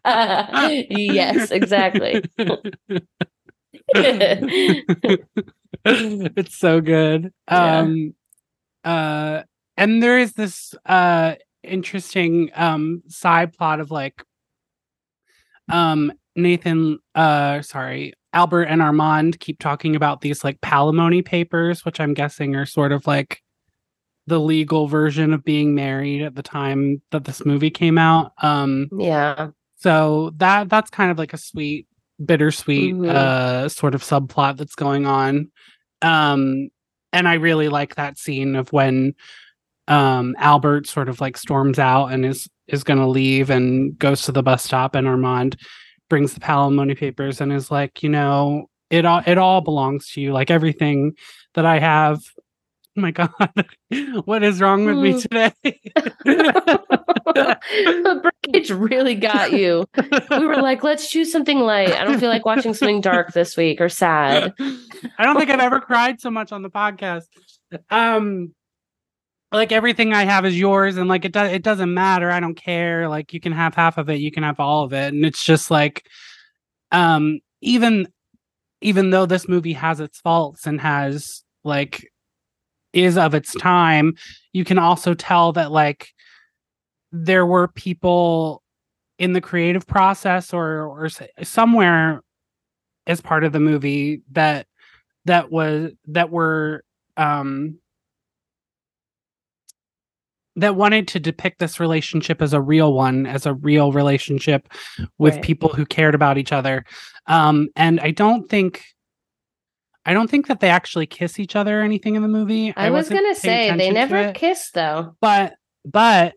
[0.04, 2.22] Uh, yes, exactly.
[5.86, 7.34] it's so good.
[7.50, 7.80] Yeah.
[7.80, 8.14] Um
[8.84, 9.44] uh
[9.78, 14.24] and there is this uh interesting um side plot of like
[15.70, 22.00] um Nathan uh sorry Albert and Armand keep talking about these like palimony papers which
[22.00, 23.42] I'm guessing are sort of like
[24.28, 28.88] the legal version of being married at the time that this movie came out um
[28.98, 29.50] yeah.
[29.76, 31.88] so that that's kind of like a sweet
[32.26, 33.10] bittersweet Mhm.
[33.10, 35.50] uh sort of subplot that's going on
[36.02, 36.70] um
[37.14, 39.14] and i really like that scene of when
[39.88, 44.22] um albert sort of like storms out and is is going to leave and goes
[44.24, 45.56] to the bus stop and armand
[46.10, 50.22] brings the palimony papers and is like you know it all it all belongs to
[50.22, 51.14] you like everything
[51.54, 52.20] that i have
[52.98, 53.30] oh my god
[54.26, 55.22] what is wrong with me Mm.
[55.22, 55.82] today
[56.26, 56.99] the
[58.22, 59.86] breakage really got you.
[60.30, 61.92] We were like, let's choose something light.
[61.92, 64.54] I don't feel like watching something dark this week or sad.
[64.60, 67.24] I don't think I've ever cried so much on the podcast.
[67.90, 68.54] Um
[69.52, 72.30] like everything I have is yours and like it does it doesn't matter.
[72.30, 73.10] I don't care.
[73.10, 75.14] Like you can have half of it, you can have all of it.
[75.14, 76.06] And it's just like
[76.92, 78.08] um even
[78.82, 82.10] even though this movie has its faults and has like
[82.94, 84.16] is of its time,
[84.54, 86.10] you can also tell that like
[87.12, 88.64] there were people
[89.18, 91.10] in the creative process or or
[91.44, 92.22] somewhere
[93.08, 94.68] as part of the movie that
[95.26, 96.84] that was that were
[97.18, 97.78] um
[100.56, 104.68] that wanted to depict this relationship as a real one as a real relationship
[105.18, 105.44] with Right.
[105.44, 106.86] people who cared about each other
[107.28, 108.84] um and i don't think
[110.06, 112.90] i don't think that they actually kiss each other or anything in the movie I,
[112.90, 115.16] was wasn't gonna say they never it kissed though.
[115.22, 115.54] but
[115.86, 116.34] but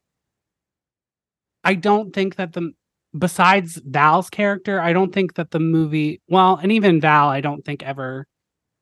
[1.65, 2.73] I don't think that the
[3.17, 7.65] besides Val's character, I don't think that the movie well, and even Val, I don't
[7.65, 8.27] think ever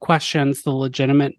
[0.01, 1.35] questions the legitimate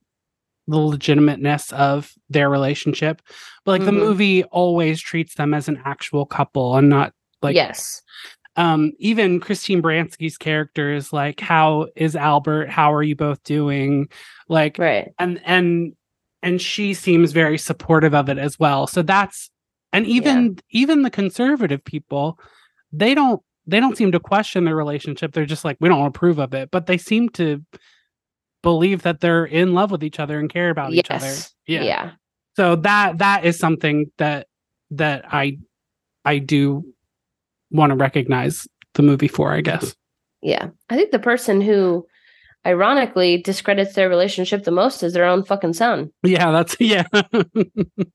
[0.67, 3.21] the legitimateness of their relationship.
[3.65, 3.99] But like the Mhm.
[3.99, 8.01] movie always treats them as an actual couple and not like yes.
[8.57, 12.69] um even Christine Baranski's character is like, How is Albert?
[12.69, 14.07] How are you both doing?
[14.47, 15.11] Like Right.
[15.17, 15.93] and and
[16.43, 19.49] and she seems very supportive of it as well so that's
[19.93, 22.39] and even even the conservative people
[22.91, 26.39] they don't they don't seem to question their relationship they're just like we don't approve
[26.39, 27.63] of it but they seem to
[28.63, 31.33] believe that they're in love with each other and care about each other
[31.67, 31.81] yeah.
[31.83, 32.11] yeah.
[32.55, 34.47] so that that is something that
[34.89, 35.57] that i
[36.25, 36.83] i do
[37.71, 39.95] want to recognize the movie for i guess
[40.41, 40.69] Yeah.
[40.89, 42.05] I think the person who
[42.65, 46.11] ironically discredits their relationship the most is their own fucking son.
[46.23, 47.03] Yeah, that's yeah.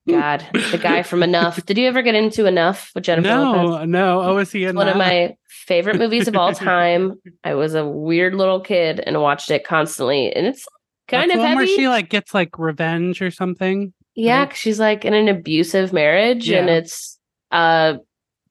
[0.09, 1.65] God, the guy from Enough.
[1.67, 3.71] Did you ever get into Enough with Jennifer Lopez?
[3.71, 4.23] no, no.
[4.23, 7.15] Oh, is he in One of my favorite movies of all time.
[7.45, 10.65] I was a weird little kid and watched it constantly, and it's
[11.09, 11.57] kind That's of heavy.
[11.57, 13.93] where she like gets like revenge or something.
[14.15, 14.57] yeah, right?
[14.57, 17.19] she's like in an abusive marriage, and it's
[17.51, 17.95] uh,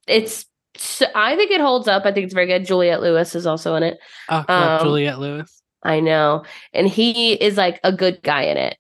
[0.08, 0.46] it's.
[0.78, 2.06] So I think it holds up.
[2.06, 2.66] I think it's very good.
[2.66, 3.98] Juliette Lewis is also in it.
[4.28, 5.62] Oh, Um, Juliette Lewis.
[5.86, 6.44] I know,
[6.74, 8.78] and he is like a good guy in it.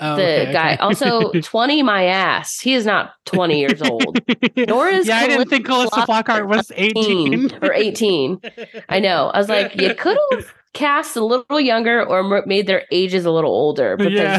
[0.00, 0.80] Oh, the okay, guy okay.
[0.82, 4.16] also 20 my ass he is not 20 years old
[4.68, 7.58] Nor is yeah, I didn't think Calista Flockhart was 18.
[7.60, 8.40] or 18
[8.88, 12.84] i know i was like you could have cast a little younger or made their
[12.92, 14.38] ages a little older yeah.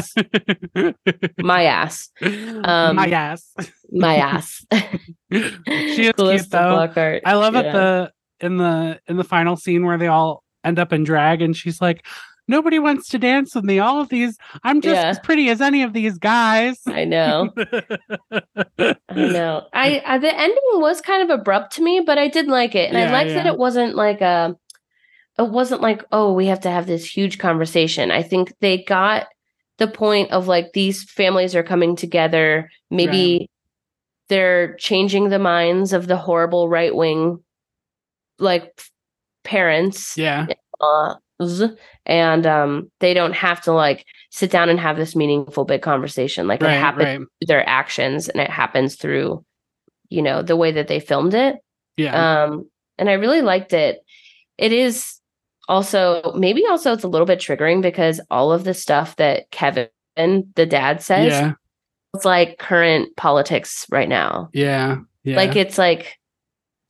[1.40, 3.52] my ass Um, My ass.
[3.92, 4.64] my ass
[5.30, 5.36] she
[6.06, 6.16] is cute
[6.50, 6.88] though.
[6.88, 7.20] Flockhart.
[7.26, 7.60] I love Yeah.
[7.60, 11.42] at the in the in the final scene where they all end up in drag
[11.42, 12.06] and she's like,
[12.48, 13.78] Nobody wants to dance with me.
[13.78, 15.10] All of these, I'm just Yeah.
[15.10, 16.80] as pretty as any of these guys.
[16.88, 17.52] i know
[18.80, 22.48] i know I, I the ending was kind of abrupt to me but i did
[22.48, 24.56] like it and i Yeah, liked that it wasn't like a
[25.38, 29.28] it wasn't like oh we have to have this huge conversation i think they got
[29.78, 33.48] the point of like these families are coming together maybe
[34.28, 37.38] they're changing the minds of the horrible right wing
[38.38, 38.80] like
[39.44, 40.46] parents yeah.
[40.80, 41.14] uh,
[42.06, 46.46] and um they don't have to like sit down and have this meaningful big conversation
[46.46, 47.16] like it happens right.
[47.16, 49.42] through their actions and it happens through
[50.10, 51.56] you know the way that they filmed it
[51.96, 52.44] Yeah.
[52.44, 54.00] um and i really liked it
[54.58, 55.18] it is
[55.68, 59.88] also maybe also it's a little bit triggering because all of the stuff that kevin
[60.16, 61.52] the dad says yeah.
[62.14, 64.98] it's like current politics right now Yeah.
[65.24, 65.36] Yeah.
[65.36, 66.18] like it's like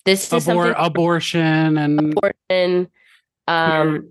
[0.04, 2.90] this is something abortion and important
[3.48, 4.08] um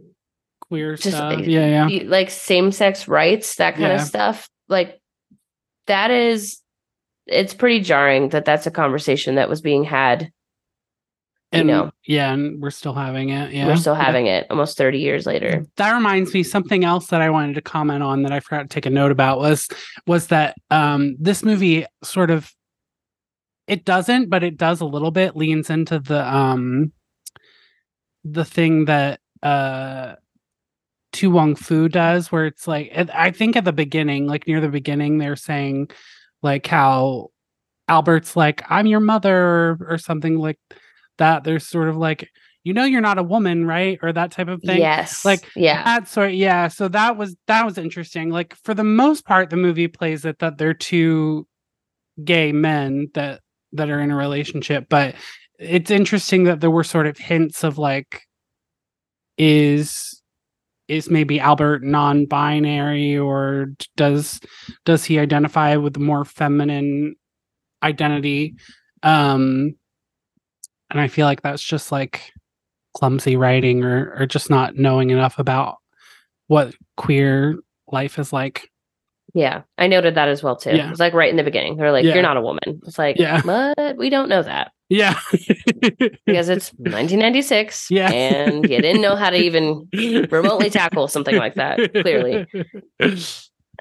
[0.62, 1.36] queer just stuff.
[1.36, 2.04] like- yeah, yeah.
[2.10, 3.96] like same-sex rights that kind Yeah.
[3.96, 5.00] of stuff like
[5.88, 6.60] that is
[7.26, 10.32] it's pretty jarring that that's a conversation that was being had
[11.52, 11.92] And know.
[12.06, 13.52] yeah, and we're still having it.
[13.52, 13.66] Yeah.
[13.68, 14.04] we're still Yeah.
[14.04, 17.62] having it almost 30 years later that reminds me something else that i wanted to
[17.62, 19.68] comment on that i forgot to take a note about was
[20.06, 22.52] was that um this movie sort of
[23.70, 26.92] it doesn't but it does a little bit leans into the um
[28.24, 30.16] the thing that uh
[31.14, 34.70] To Wong Foo does where it's like I think at the beginning like near the
[34.70, 35.90] beginning they're saying
[36.42, 37.30] like how
[37.88, 40.60] Albert's like I'm your mother or, something like
[41.18, 41.44] that.
[41.44, 42.30] There's sort of like
[42.64, 43.98] you know you're not a woman right?
[44.02, 44.80] or that type of thing.
[44.80, 45.24] Yes.
[45.24, 45.84] Like, yeah.
[45.84, 48.30] that sort yeah so that was that was interesting.
[48.30, 51.48] Like for the most part the movie plays it that they're two
[52.24, 53.42] gay men that
[53.74, 55.16] that are in a relationship but
[55.60, 58.24] it's interesting that there were sort of hints of like
[59.38, 60.22] is
[60.88, 64.40] is maybe albert non-binary or does
[64.86, 67.16] does he identify with more feminine
[67.84, 68.56] identity
[69.04, 69.76] um
[70.90, 72.32] and i feel like that's just like
[72.96, 75.78] clumsy writing or or just not knowing enough about
[76.48, 77.56] what queer
[77.92, 78.70] life is like.
[79.34, 80.88] Yeah i noted that as well too Yeah.
[80.88, 82.14] it was like right in the beginning they're like Yeah.
[82.14, 83.42] you're not a woman it's like Yeah.
[83.46, 85.20] but we don't know that Yeah.
[86.26, 88.10] because it's 1996 Yeah.
[88.12, 89.88] and you didn't know how to even
[90.32, 92.48] remotely tackle something like that clearly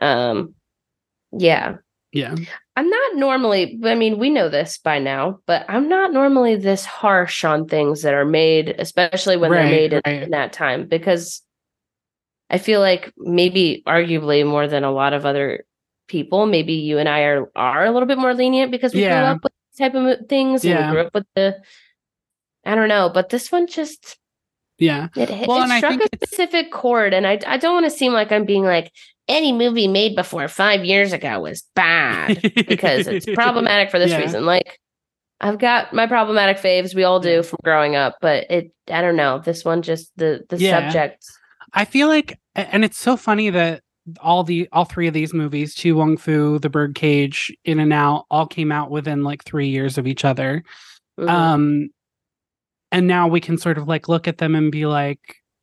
[0.03, 0.55] um
[1.33, 1.77] yeah
[2.13, 2.35] Yeah.
[2.77, 6.85] I'm not normally, I mean, we know this by now, but I'm not normally this
[6.87, 10.87] harsh on things that are made, especially when they're Right, made in, in that time,
[10.87, 11.43] because
[12.51, 15.65] I feel like maybe arguably more than a lot of other
[16.09, 19.17] people, maybe you and I are are a little bit more lenient because we grew
[19.17, 20.87] up with these type of things and Yeah.
[20.87, 21.57] we grew up with the
[22.65, 24.19] I don't know, but this one just
[24.79, 25.09] Yeah.
[25.15, 27.87] it, Well, it and I struck think a specific chord, and I I don't want
[27.87, 28.93] to seem like I'm being like
[29.29, 34.21] any movie made before five years ago was bad because it's problematic for this Yeah.
[34.21, 34.47] reason.
[34.47, 34.79] Like
[35.41, 39.17] I've got my problematic faves, we all do from growing up, but it I don't
[39.17, 39.39] know.
[39.39, 40.81] This one just the the Yeah.
[40.81, 41.25] subject.
[41.75, 43.83] I feel like and it's so funny that
[44.21, 48.25] all the all three of these movies, To Wong Foo, The Birdcage, In and Out,
[48.31, 50.63] all came out within like three years of each other.
[51.19, 51.29] Mhm.
[51.29, 51.89] um
[52.93, 55.21] and now we can sort of like look at them and be like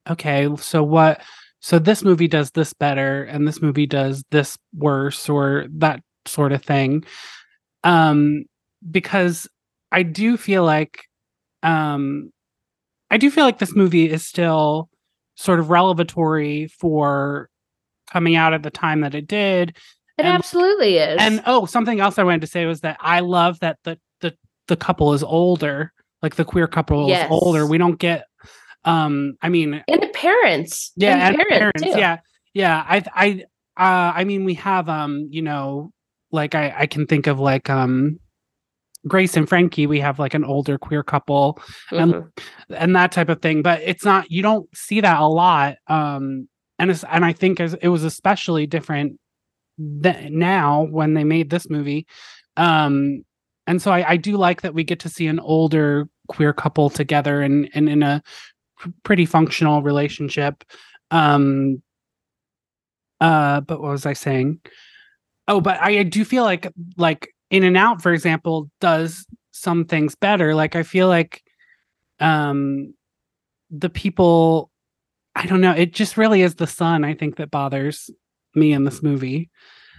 [0.10, 1.22] okay so what
[1.60, 6.52] so this movie does this better and this movie does this worse or that sort
[6.52, 7.04] of thing
[7.84, 8.44] um
[8.91, 9.48] because
[9.91, 11.06] i do feel like
[11.63, 12.32] um
[13.12, 14.89] i do feel like this movie is still
[15.36, 17.49] sort of revelatory for
[18.12, 19.76] coming out at the time that it did it
[20.26, 21.18] and- absolutely is.
[21.20, 24.36] and oh, something else I wanted to say was that I love that the the
[24.68, 25.91] the couple is older,
[26.22, 27.26] like the queer couple Yes.
[27.26, 27.66] is older.
[27.68, 28.26] We don't get
[28.86, 30.91] um i mean And the parents.
[30.95, 31.89] yeah and, and parents, too.
[31.89, 32.20] yeah
[32.53, 33.43] yeah i i
[33.78, 35.91] uh i mean we have um you know
[36.32, 38.20] like i i can think of like um
[39.08, 41.60] grace and frankie we have like an older queer couple
[41.91, 42.32] and- Mhm.
[42.70, 46.47] and that type of thing but it's not you don't see that a lot um
[46.80, 49.20] and it's and i think as it was especially different
[50.03, 52.08] th- now when they made this movie
[52.58, 53.24] um
[53.68, 56.89] and so I, I do like that we get to see an older queer couple
[56.89, 58.24] together and and in a
[59.03, 60.64] pretty functional relationship
[61.12, 61.82] um
[63.22, 64.60] uh but what was i saying
[65.47, 70.16] oh but i do feel like like in and out for example does some things
[70.16, 71.41] better like i feel like
[72.20, 72.93] um
[73.70, 74.70] the people
[75.36, 78.10] i don't know it just really is the son i think that bothers
[78.56, 79.50] me in this movie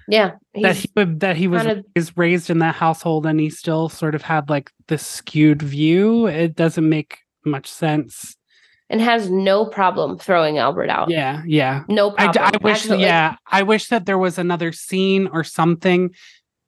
[0.09, 0.33] Yeah.
[0.55, 3.51] that he would- that he was kind of- is raised in that household and he
[3.51, 8.37] still sort of had like this skewed view it doesn't make much sense
[8.89, 11.11] and has no problem throwing Albert out.
[11.11, 12.45] yeah yeah No problem.
[12.45, 16.11] I wish Actually, yeah i wish that there was another scene or something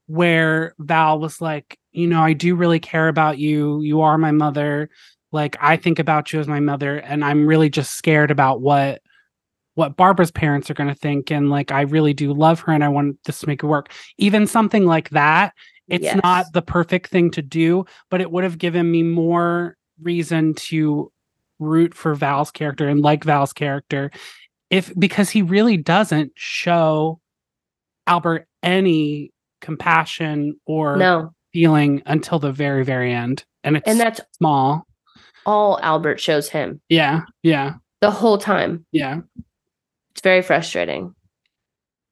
[0.09, 3.81] where val was like you know i do really care about you.
[3.83, 4.91] You are my mother.
[5.33, 9.03] Like i think about you as my mother and i'm really just scared about what
[9.75, 12.83] what barbara's parents are going to think and like i really do love her and
[12.83, 13.93] i want this to make it work.
[14.17, 15.53] Even something like that
[15.87, 16.21] it's Yes.
[16.25, 21.13] not the perfect thing to do but it would have given me more reason to
[21.59, 24.11] root for val's character and like val's character
[24.71, 27.21] if because he really doesn't show
[28.07, 29.31] albert any
[29.61, 31.31] compassion or no.
[31.53, 34.87] feeling until the very very end and it's And that's small
[35.47, 38.85] all Albert shows him yeah yeah the whole time.
[38.93, 39.21] yeah
[40.13, 41.15] It's very frustrating.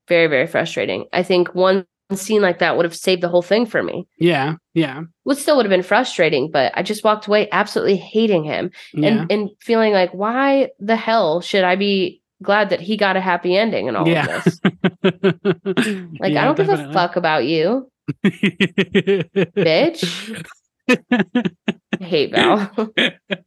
[0.09, 1.07] Very, very frustrating.
[1.13, 1.85] I think one
[2.15, 4.07] scene like that would have saved the whole thing for me.
[4.19, 8.45] yeah yeah Would still would have been frustrating, but I just walked away absolutely hating
[8.45, 12.97] him yeah and and feeling like, why the hell should I be glad that he
[12.97, 14.27] got a happy ending and all Yeah.
[14.37, 14.61] of this?
[16.21, 17.91] Like, I don't give a fuck about you.
[18.25, 20.45] bitch
[20.89, 22.71] I hate Val.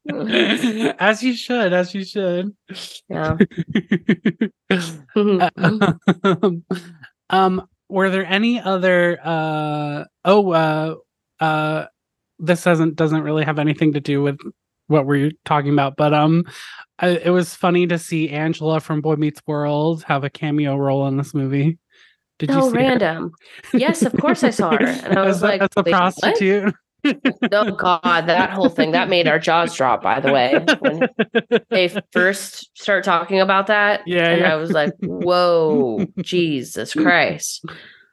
[1.00, 2.54] as you should as you should
[3.08, 3.38] yeah.
[5.16, 6.66] um,
[7.30, 10.96] um were there any other uh oh uh
[11.40, 11.86] uh
[12.40, 14.38] this doesn't doesn't really have anything to do with
[14.90, 16.44] what we're talking about but um
[17.00, 21.08] I, it was funny to see angela from boy meets world have a cameo role
[21.08, 21.78] in this movie
[22.40, 22.84] did you so see her?
[22.84, 23.34] random.
[23.74, 24.86] Yes, of course I saw her.
[24.86, 26.74] And I was like, as a "Wait, what?" prostitute
[27.52, 30.02] Oh God, that whole thing that made our jaws drop.
[30.04, 31.10] By the way, when
[31.70, 34.54] they first start talking about that, Yeah, and yeah.
[34.54, 37.66] I was like, "Whoa, Jesus Christ!"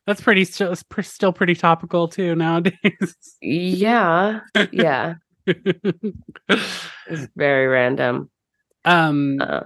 [0.06, 4.40] that's pretty still still pretty topical too nowadays Yeah,
[4.72, 5.14] yeah,
[5.46, 8.30] it's very random.
[8.84, 9.64] um Uh,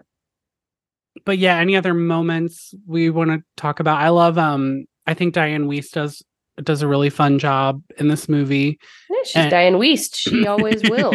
[1.25, 4.01] but yeah, any other moments we want to talk about?
[4.01, 6.23] I love um I think Diane Wiest does
[6.65, 8.79] does a really fun job in this movie.
[9.09, 10.15] yeah, she's And- Diane Wiest.
[10.17, 11.15] She always will.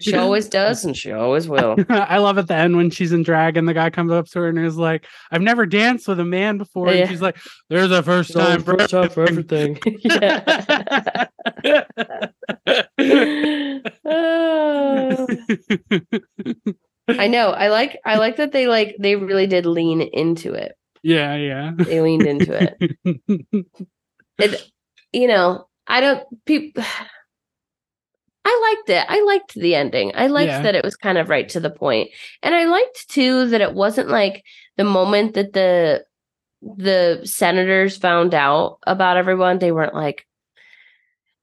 [0.00, 1.76] She always does, and she always will.
[1.88, 4.40] I love at the end when she's in drag and the guy comes up to
[4.40, 6.88] her and is like, I've never danced with a man before.
[6.92, 7.02] Yeah.
[7.02, 7.36] And she's like,
[7.70, 8.80] There's a first time for
[9.28, 9.78] everything.
[10.00, 11.26] yeah.
[14.06, 15.26] Oh.
[17.08, 17.50] I know.
[17.50, 17.98] I like.
[18.04, 18.96] I like that they like.
[18.98, 20.72] They really did lean into it.
[21.02, 21.72] yeah, yeah.
[21.76, 22.96] They leaned into it.
[24.38, 24.70] it
[25.14, 26.82] you know i don't people
[28.44, 30.62] i liked it i liked the ending i liked Yeah.
[30.62, 32.08] that it was kind of right to the point.
[32.08, 32.10] point
[32.42, 34.42] and i liked too that it wasn't like
[34.76, 36.04] the moment that the
[36.62, 40.26] the senators found out about everyone they weren't like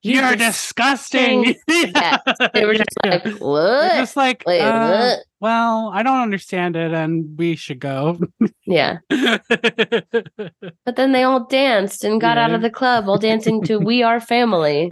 [0.04, 1.56] "You You're dis-" disgusting.
[1.68, 2.20] Yes.
[2.54, 3.12] they were just Yeah.
[3.24, 5.20] like what just like, Wait, uh, what?
[5.39, 8.20] well, I don't understand it, and we should go.
[8.66, 13.78] yeah but then they all danced and got out of the club while dancing to
[13.80, 14.89] we are family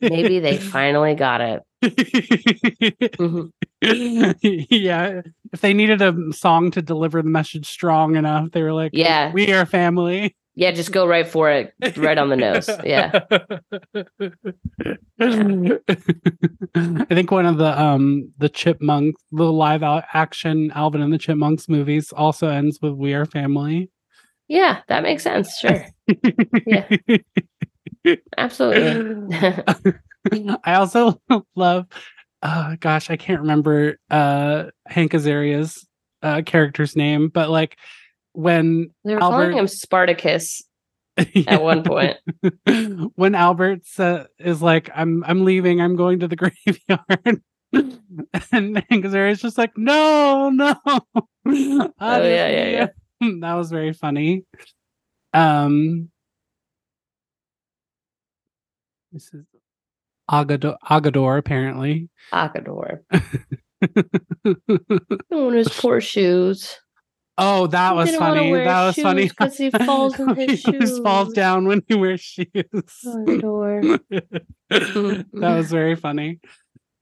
[0.00, 1.62] maybe they finally got it
[3.82, 4.34] Mhm.
[4.70, 5.22] yeah,
[5.52, 9.32] if they needed a song to deliver the message strong enough, they were like, Yeah.
[9.32, 11.74] we are family." Yeah, just go right for it.
[11.96, 12.68] Right on the nose.
[12.84, 13.20] Yeah.
[16.74, 21.68] I think one of the um the chipmunks, the live action Alvin and the Chipmunks
[21.68, 23.90] movies also ends with "We Are Family."
[24.48, 25.56] Yeah, that makes sense.
[25.58, 25.86] Sure.
[26.66, 26.86] Yeah.
[28.36, 29.36] Absolutely.
[30.64, 31.20] I also
[31.56, 31.86] love
[32.42, 35.86] uh gosh, I can't remember uh Hank Azaria's
[36.22, 37.78] uh character's name, but like
[38.32, 40.62] when they were Albert- calling him Spartacus
[41.46, 42.16] at one point.
[43.14, 45.80] when Albert uh, is like, "I'm I'm leaving.
[45.80, 47.42] I'm going to the graveyard,"
[48.52, 50.74] and Zara's just like, no, no.
[50.86, 51.02] oh
[51.46, 52.86] yeah, yeah, yeah.
[53.40, 54.44] That was very funny.
[55.34, 56.10] Um,
[59.12, 59.44] this is
[60.30, 62.08] Agador, Agador apparently.
[62.32, 63.00] Agador.
[65.30, 66.78] oh, his poor shoes.
[67.38, 68.52] Oh, that was funny.
[68.52, 70.98] That was funny because he falls in his he shoes.
[71.00, 72.46] falls down when he wears shoes.
[72.54, 74.00] Agador.
[74.70, 76.40] that was very funny.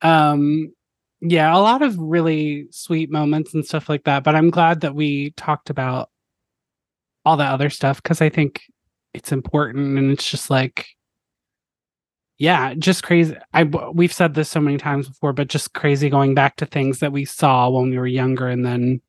[0.03, 0.73] Um,
[1.21, 4.25] yeah, a lot of really sweet moments and stuff like that.
[4.25, 6.11] But I'm glad that we talked about
[7.25, 8.63] all that other stuff because I think
[9.13, 10.87] it's important and it's just like,
[12.39, 13.37] yeah, just crazy.
[13.53, 17.01] I we've said this so many times before, but just crazy going back to things
[17.01, 19.03] that we saw when we were younger and then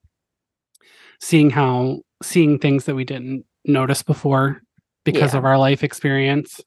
[1.21, 4.61] seeing how seeing things that we didn't notice before
[5.05, 5.39] because Yeah.
[5.39, 6.59] of our life experience.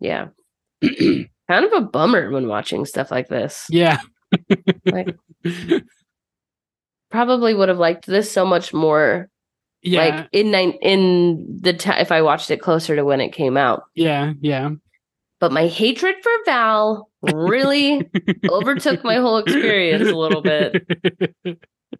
[0.00, 0.28] Yeah.
[0.82, 3.66] kind of a bummer when watching stuff like this.
[3.70, 3.98] Yeah.
[4.86, 5.16] Like-
[7.10, 9.28] Probably would have liked this so much more.
[9.82, 10.04] yeah.
[10.04, 13.56] Like in nine in the time if I watched it closer to when it came
[13.56, 13.82] out.
[13.94, 14.32] yeah.
[14.40, 14.70] Yeah.
[15.40, 18.08] But my hatred for Val really
[18.48, 20.86] overtook my whole experience a little bit.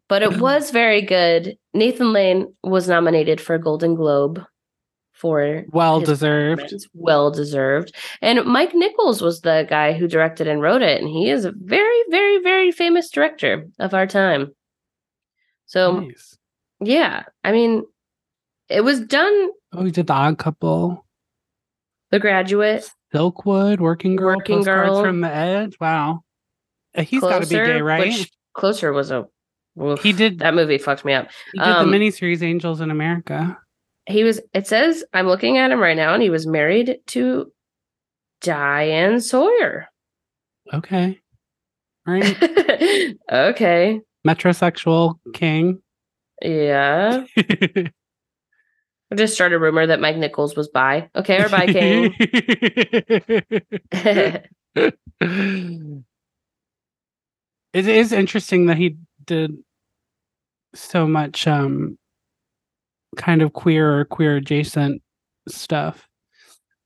[0.09, 1.57] But it was very good.
[1.75, 4.43] Nathan Lane was nominated for a Golden Globe
[5.13, 6.73] for well deserved.
[6.95, 7.95] well deserved.
[8.21, 11.53] And Mike Nichols was the guy who directed and wrote it, and he is a
[11.57, 14.53] very, very, very famous director of our time.
[15.67, 16.37] So Nice.
[16.81, 17.85] yeah, I mean,
[18.69, 19.51] it was done.
[19.73, 21.07] Oh, he did the odd couple.
[22.11, 25.03] The Graduate, Silkwood, Working Girl, Working Girl.
[25.03, 25.77] from the Edge.
[25.81, 26.25] Wow.
[26.95, 28.31] Uh, He's got to be gay, right?
[28.55, 29.27] Closer was a.
[29.81, 31.29] oof, He did- that movie fucked me up.
[31.53, 33.57] he did um, the miniseries Angels in America.
[34.09, 34.41] He was.
[34.53, 37.53] It says I'm looking at him right now, and he was married to
[38.41, 39.87] Diane Sawyer.
[40.75, 41.21] Okay.
[42.05, 43.15] Right.
[43.33, 45.81] okay, Metrosexual king.
[46.43, 47.25] yeah.
[47.37, 47.91] I
[49.15, 51.09] just started a rumor that Mike Nichols was bi.
[51.15, 52.13] Okay, or bi king.
[57.73, 59.57] it is interesting that he did
[60.75, 61.99] so much um
[63.17, 65.03] kind of queer or queer adjacent
[65.49, 66.09] stuff.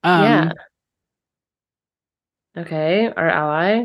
[0.03, 0.53] Um, yeah.
[2.59, 3.85] Okay, our ally.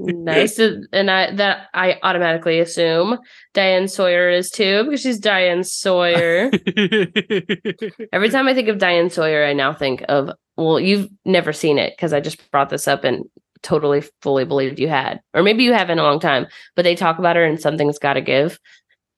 [0.00, 3.18] Nice, and I that I automatically assume
[3.54, 6.50] Diane Sawyer is too because she's Diane Sawyer.
[8.12, 11.78] Every time I think of Diane Sawyer, I now think of well, you've never seen
[11.78, 13.24] it because I just brought this up and
[13.62, 16.46] totally fully believed you had, or maybe you haven't in a long time.
[16.76, 18.58] But they talk about her and Something's Got to Give,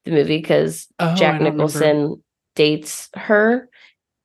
[0.05, 1.57] the movie, because Oh, Jack don't remember.
[1.65, 2.23] Nicholson
[2.57, 3.69] dates her,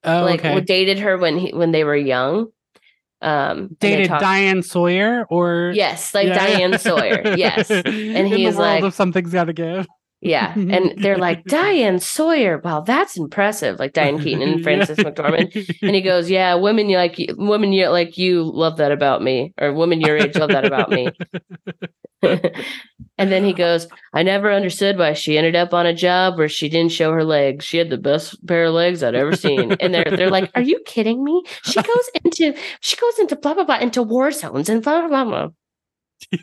[0.03, 0.59] Oh, like okay.
[0.61, 2.47] dated her when he when they were young.
[3.21, 6.35] Um, Dated talk- Diane Sawyer or Yes, like Yeah.
[6.37, 7.35] Diane Sawyer.
[7.35, 9.87] Yes, and he's like, of something's got to give.
[10.25, 10.53] Yeah.
[10.55, 12.57] And they're like, Diane Sawyer.
[12.63, 13.77] Wow, that's impressive.
[13.79, 15.53] Like Diane Keaton and Frances McDormand.
[15.83, 19.21] And he goes, Yeah, women you like you- women you like you love that about
[19.21, 19.53] me.
[19.61, 21.09] Or women your age love that about me.
[22.23, 26.49] and then he goes, I never understood why she ended up on a job where
[26.49, 27.63] she didn't show her legs.
[27.63, 29.73] She had the best pair of legs I'd ever seen.
[29.73, 31.43] And they're they're like, Are you kidding me?
[31.63, 35.23] She goes into she goes into blah blah blah into war zones and blah blah
[35.25, 35.47] blah.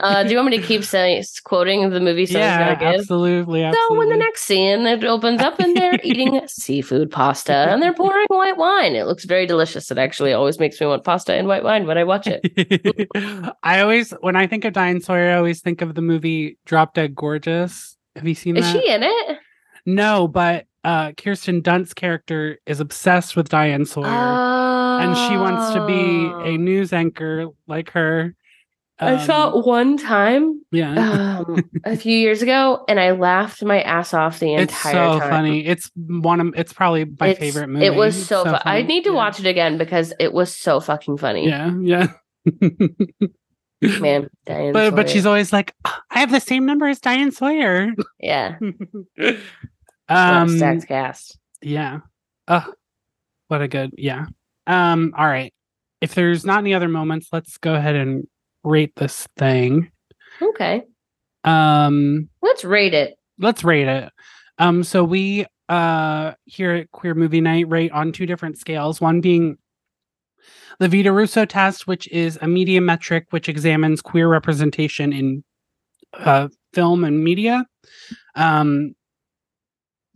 [0.00, 2.24] Uh, do you want me to keep saying quoting the movie?
[2.24, 3.72] Something's yeah, absolutely, absolutely.
[3.94, 7.92] So when the next scene it opens up and they're eating seafood pasta and they're
[7.94, 8.94] pouring white wine.
[8.94, 9.90] It looks very delicious.
[9.90, 13.08] It actually always makes me want pasta and white wine when I watch it.
[13.62, 16.94] I always, when I think of Diane Sawyer, I always think of the movie Drop
[16.94, 17.96] Dead Gorgeous.
[18.14, 18.80] Have you seen Is that?
[18.82, 19.38] she in it?
[19.84, 25.84] No, but uh, Kirsten Dunst's character is obsessed with Diane Sawyer, and she wants to
[25.86, 26.56] be a Oh.
[26.56, 28.34] news anchor like her.
[29.00, 33.62] I saw Um, it one time Yeah, um, a few years ago, and I laughed
[33.64, 34.66] my ass off the entire time.
[34.66, 35.30] it's so time.
[35.30, 35.66] funny.
[35.66, 37.86] It's one of, it's probably my It's- favorite movie.
[37.86, 38.60] It was It's so, fun.
[38.64, 39.16] I need to Yeah.
[39.16, 41.46] watch it again because it was so fucking funny.
[41.48, 42.06] Yeah, yeah.
[44.00, 47.30] Man, Diane but but she's always like, "Ah, I have the same number as Diane
[47.30, 47.92] Sawyer.
[48.18, 48.56] yeah,
[50.08, 51.38] um, stacked cast.
[51.62, 52.00] Yeah.
[52.48, 52.72] Oh,
[53.48, 54.26] what a good yeah.
[54.66, 55.52] Um, all right.
[56.00, 58.26] If there's not any other moments, let's go ahead and
[58.68, 59.90] rate this thing.
[60.40, 60.84] Okay,
[61.44, 63.16] Um, let's rate it.
[63.38, 64.12] let's rate it.
[64.58, 69.20] Um, so we uh here at Queer Movie Night rate on two different scales, one
[69.20, 69.58] being
[70.78, 75.44] the Vito Russo test, which is a media metric which examines queer representation in
[76.14, 77.66] uh, film and media.
[78.36, 78.94] Um,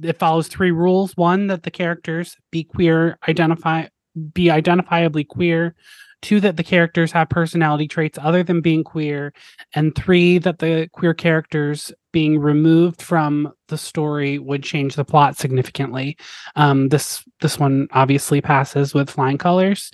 [0.01, 3.87] it follows three rules: one, that the characters be queer, identify
[4.35, 5.75] be identifiably queer.
[6.23, 9.33] Two, that the characters have personality traits other than being queer.
[9.75, 15.37] And three, that the queer characters being removed from the story would change the plot
[15.37, 16.17] significantly.
[16.57, 19.91] Um, this this one obviously passes with flying colors.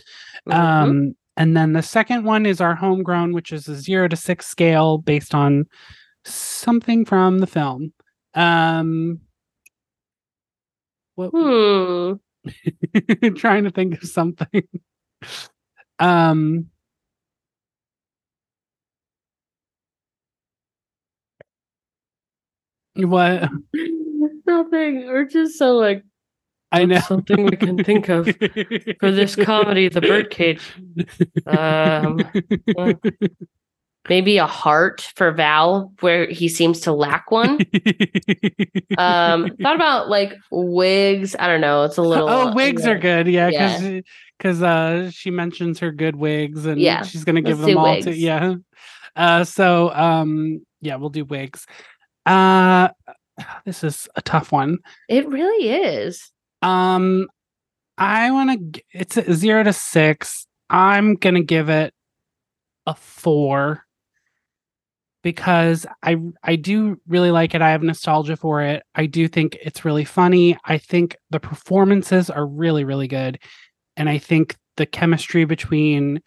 [0.48, 0.54] Mhm.
[0.54, 4.46] Um, and then the second one is our homegrown, which is a zero to six
[4.46, 5.66] scale based on
[6.24, 7.92] something from the film.
[8.34, 9.20] Um,
[11.14, 12.14] what, hmm.
[13.36, 14.62] trying to think of something.
[15.98, 16.70] Um,
[22.94, 23.50] what
[24.46, 25.06] Nothing.
[25.06, 26.04] We're just so like
[26.72, 28.26] I know something we can think of
[29.00, 30.62] for this comedy, The Birdcage.
[31.46, 32.18] Um,
[34.08, 37.58] maybe a heart for Val, where he seems to lack one.
[38.96, 41.36] Um, thought about like wigs.
[41.38, 41.84] I don't know.
[41.84, 42.28] It's a little.
[42.28, 43.28] oh, wigs are good.
[43.28, 43.78] Yeah, Yeah.
[43.78, 44.02] because
[44.38, 48.02] because uh, she mentions her good wigs, and Yeah, she's gonna give let's them all
[48.02, 48.54] to yeah.
[49.14, 51.64] Uh, so um, yeah, we'll do wigs.
[52.26, 52.88] Uh,
[53.64, 54.78] this is a tough one.
[55.08, 56.32] It really is.
[56.62, 57.28] Um,
[57.98, 58.82] I want to.
[58.92, 60.46] It's a zero to six.
[60.70, 61.94] I'm gonna give it
[62.86, 63.84] a four
[65.22, 67.62] because I I do really like it.
[67.62, 68.82] I have nostalgia for it.
[68.94, 70.56] I do think it's really funny.
[70.64, 73.38] I think the performances are really really good,
[73.96, 76.20] and I think the chemistry between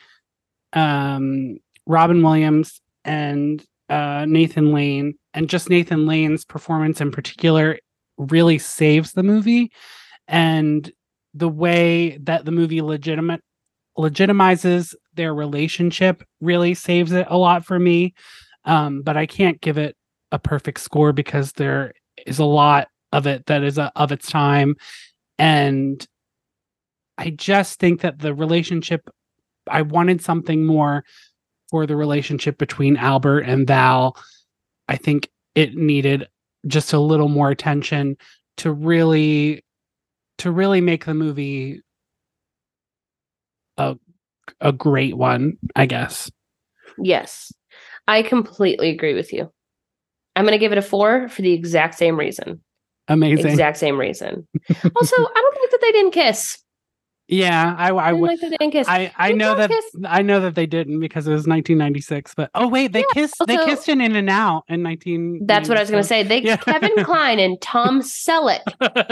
[0.74, 7.80] um Robin Williams and uh Nathan Lane and just Nathan Lane's performance in particular
[8.18, 9.72] really saves the movie
[10.28, 10.92] and
[11.34, 13.42] the way that the movie legitimate
[13.98, 18.14] legitimizes their relationship really saves it a lot for me
[18.66, 19.96] um but i can't give it
[20.32, 21.94] a perfect score because there
[22.26, 24.76] is a lot of it that is uh of its time.
[25.38, 26.06] And
[27.18, 29.10] i just think that the relationship
[29.70, 31.04] i wanted something more
[31.72, 34.16] for the relationship between albert and val.
[34.88, 36.28] I think it needed
[36.68, 38.18] just a little more attention
[38.58, 39.64] to really
[40.40, 41.82] to really make the movie
[43.78, 43.96] a
[44.60, 46.30] a great one, I guess.
[46.98, 47.52] Yes,
[48.12, 49.50] I completely agree with you.
[50.36, 52.62] I'm going to give it a four for the exact same reason.
[53.08, 53.48] Amazing.
[53.48, 54.46] Exact same reason.
[54.70, 56.58] also, I don't think that they didn't kiss.
[57.32, 58.88] Yeah, I I, I would like that they didn't kiss.
[58.90, 59.86] I, I know that kiss?
[60.06, 62.36] I know that they didn't because it was 1996.
[62.36, 65.46] But oh wait, they kissed they kissed in In and Out in 19.
[65.46, 66.24] That's what I was going to say.
[66.24, 66.58] They Yeah.
[66.58, 68.62] Kevin Kline and Tom Selleck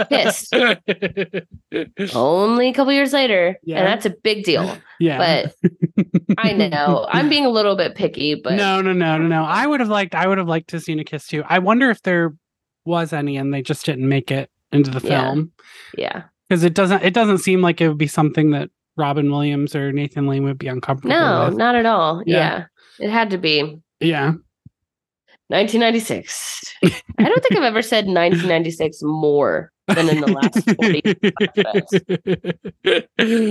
[0.10, 0.54] kissed.
[2.16, 3.80] only a couple years later, Yeah.
[3.80, 4.78] and that's a big deal.
[5.00, 5.18] yeah,
[5.64, 5.72] But
[6.38, 9.44] I know I'm being a little bit picky, but no, no, no, no, no.
[9.44, 11.44] I would have liked I would have liked to seen a kiss too.
[11.48, 12.34] I wonder if there
[12.86, 15.22] was any and they just didn't make it into the Yeah.
[15.22, 15.52] film
[15.98, 19.76] yeah, because it doesn't it doesn't seem like it would be something that Robin Williams
[19.76, 21.22] or Nathan Lane would be uncomfortable with.
[21.22, 21.58] no, with.
[21.58, 22.22] not at all.
[22.26, 22.66] Yeah.
[23.00, 23.06] Yeah.
[23.08, 24.34] it had to be Yeah.
[25.48, 26.76] 1996.
[26.84, 30.64] I don't think I've ever said 1996 more than in the last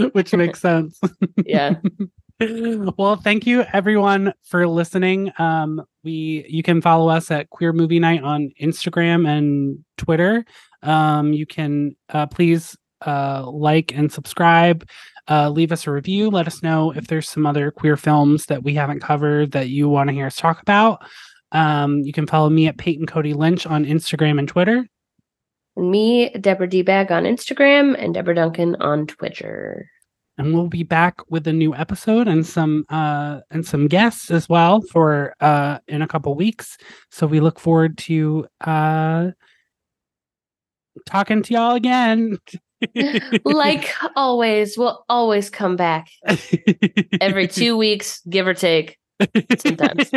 [0.05, 0.11] 40.
[0.12, 1.01] Which makes sense.
[1.44, 1.74] Yeah.
[2.99, 5.32] well, thank you everyone for listening.
[5.38, 10.44] Um, we you can follow us at Queer Movie Night on Instagram and Twitter.
[10.82, 12.76] Um, you can uh, please
[13.07, 14.88] uh, like and subscribe.
[15.28, 16.30] Uh, leave us a review.
[16.30, 19.88] Let us know if there's some other queer films that we haven't covered that you
[19.88, 21.03] want to hear us talk about.
[21.53, 24.86] Um, you can follow me at Peyton Cody Lynch on Instagram and Twitter.
[25.76, 29.88] And me, Deborah D Bag on Instagram and Deborah Duncan on Twitter.
[30.38, 34.49] and we'll be back with a new episode and some uh and some guests as
[34.49, 36.76] well for uh in a couple weeks
[37.11, 39.30] so we look forward to uh
[41.07, 42.38] talking to y'all again
[43.45, 46.09] Like always, we'll always come back
[47.20, 48.97] every two weeks, give or take.
[49.59, 50.11] sometimes.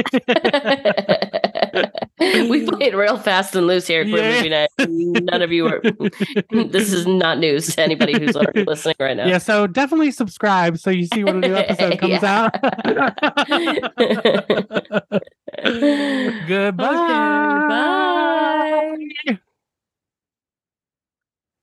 [2.20, 4.36] we played real fast and loose here at Queer Yeah.
[4.38, 4.70] Movie Night.
[5.24, 5.82] None of you are.
[6.68, 8.36] this is not news to anybody who's
[8.68, 9.26] listening right now.
[9.26, 12.53] yeah so definitely subscribe so you see when a new episode comes out
[16.47, 17.68] goodbye
[19.28, 19.39] bye.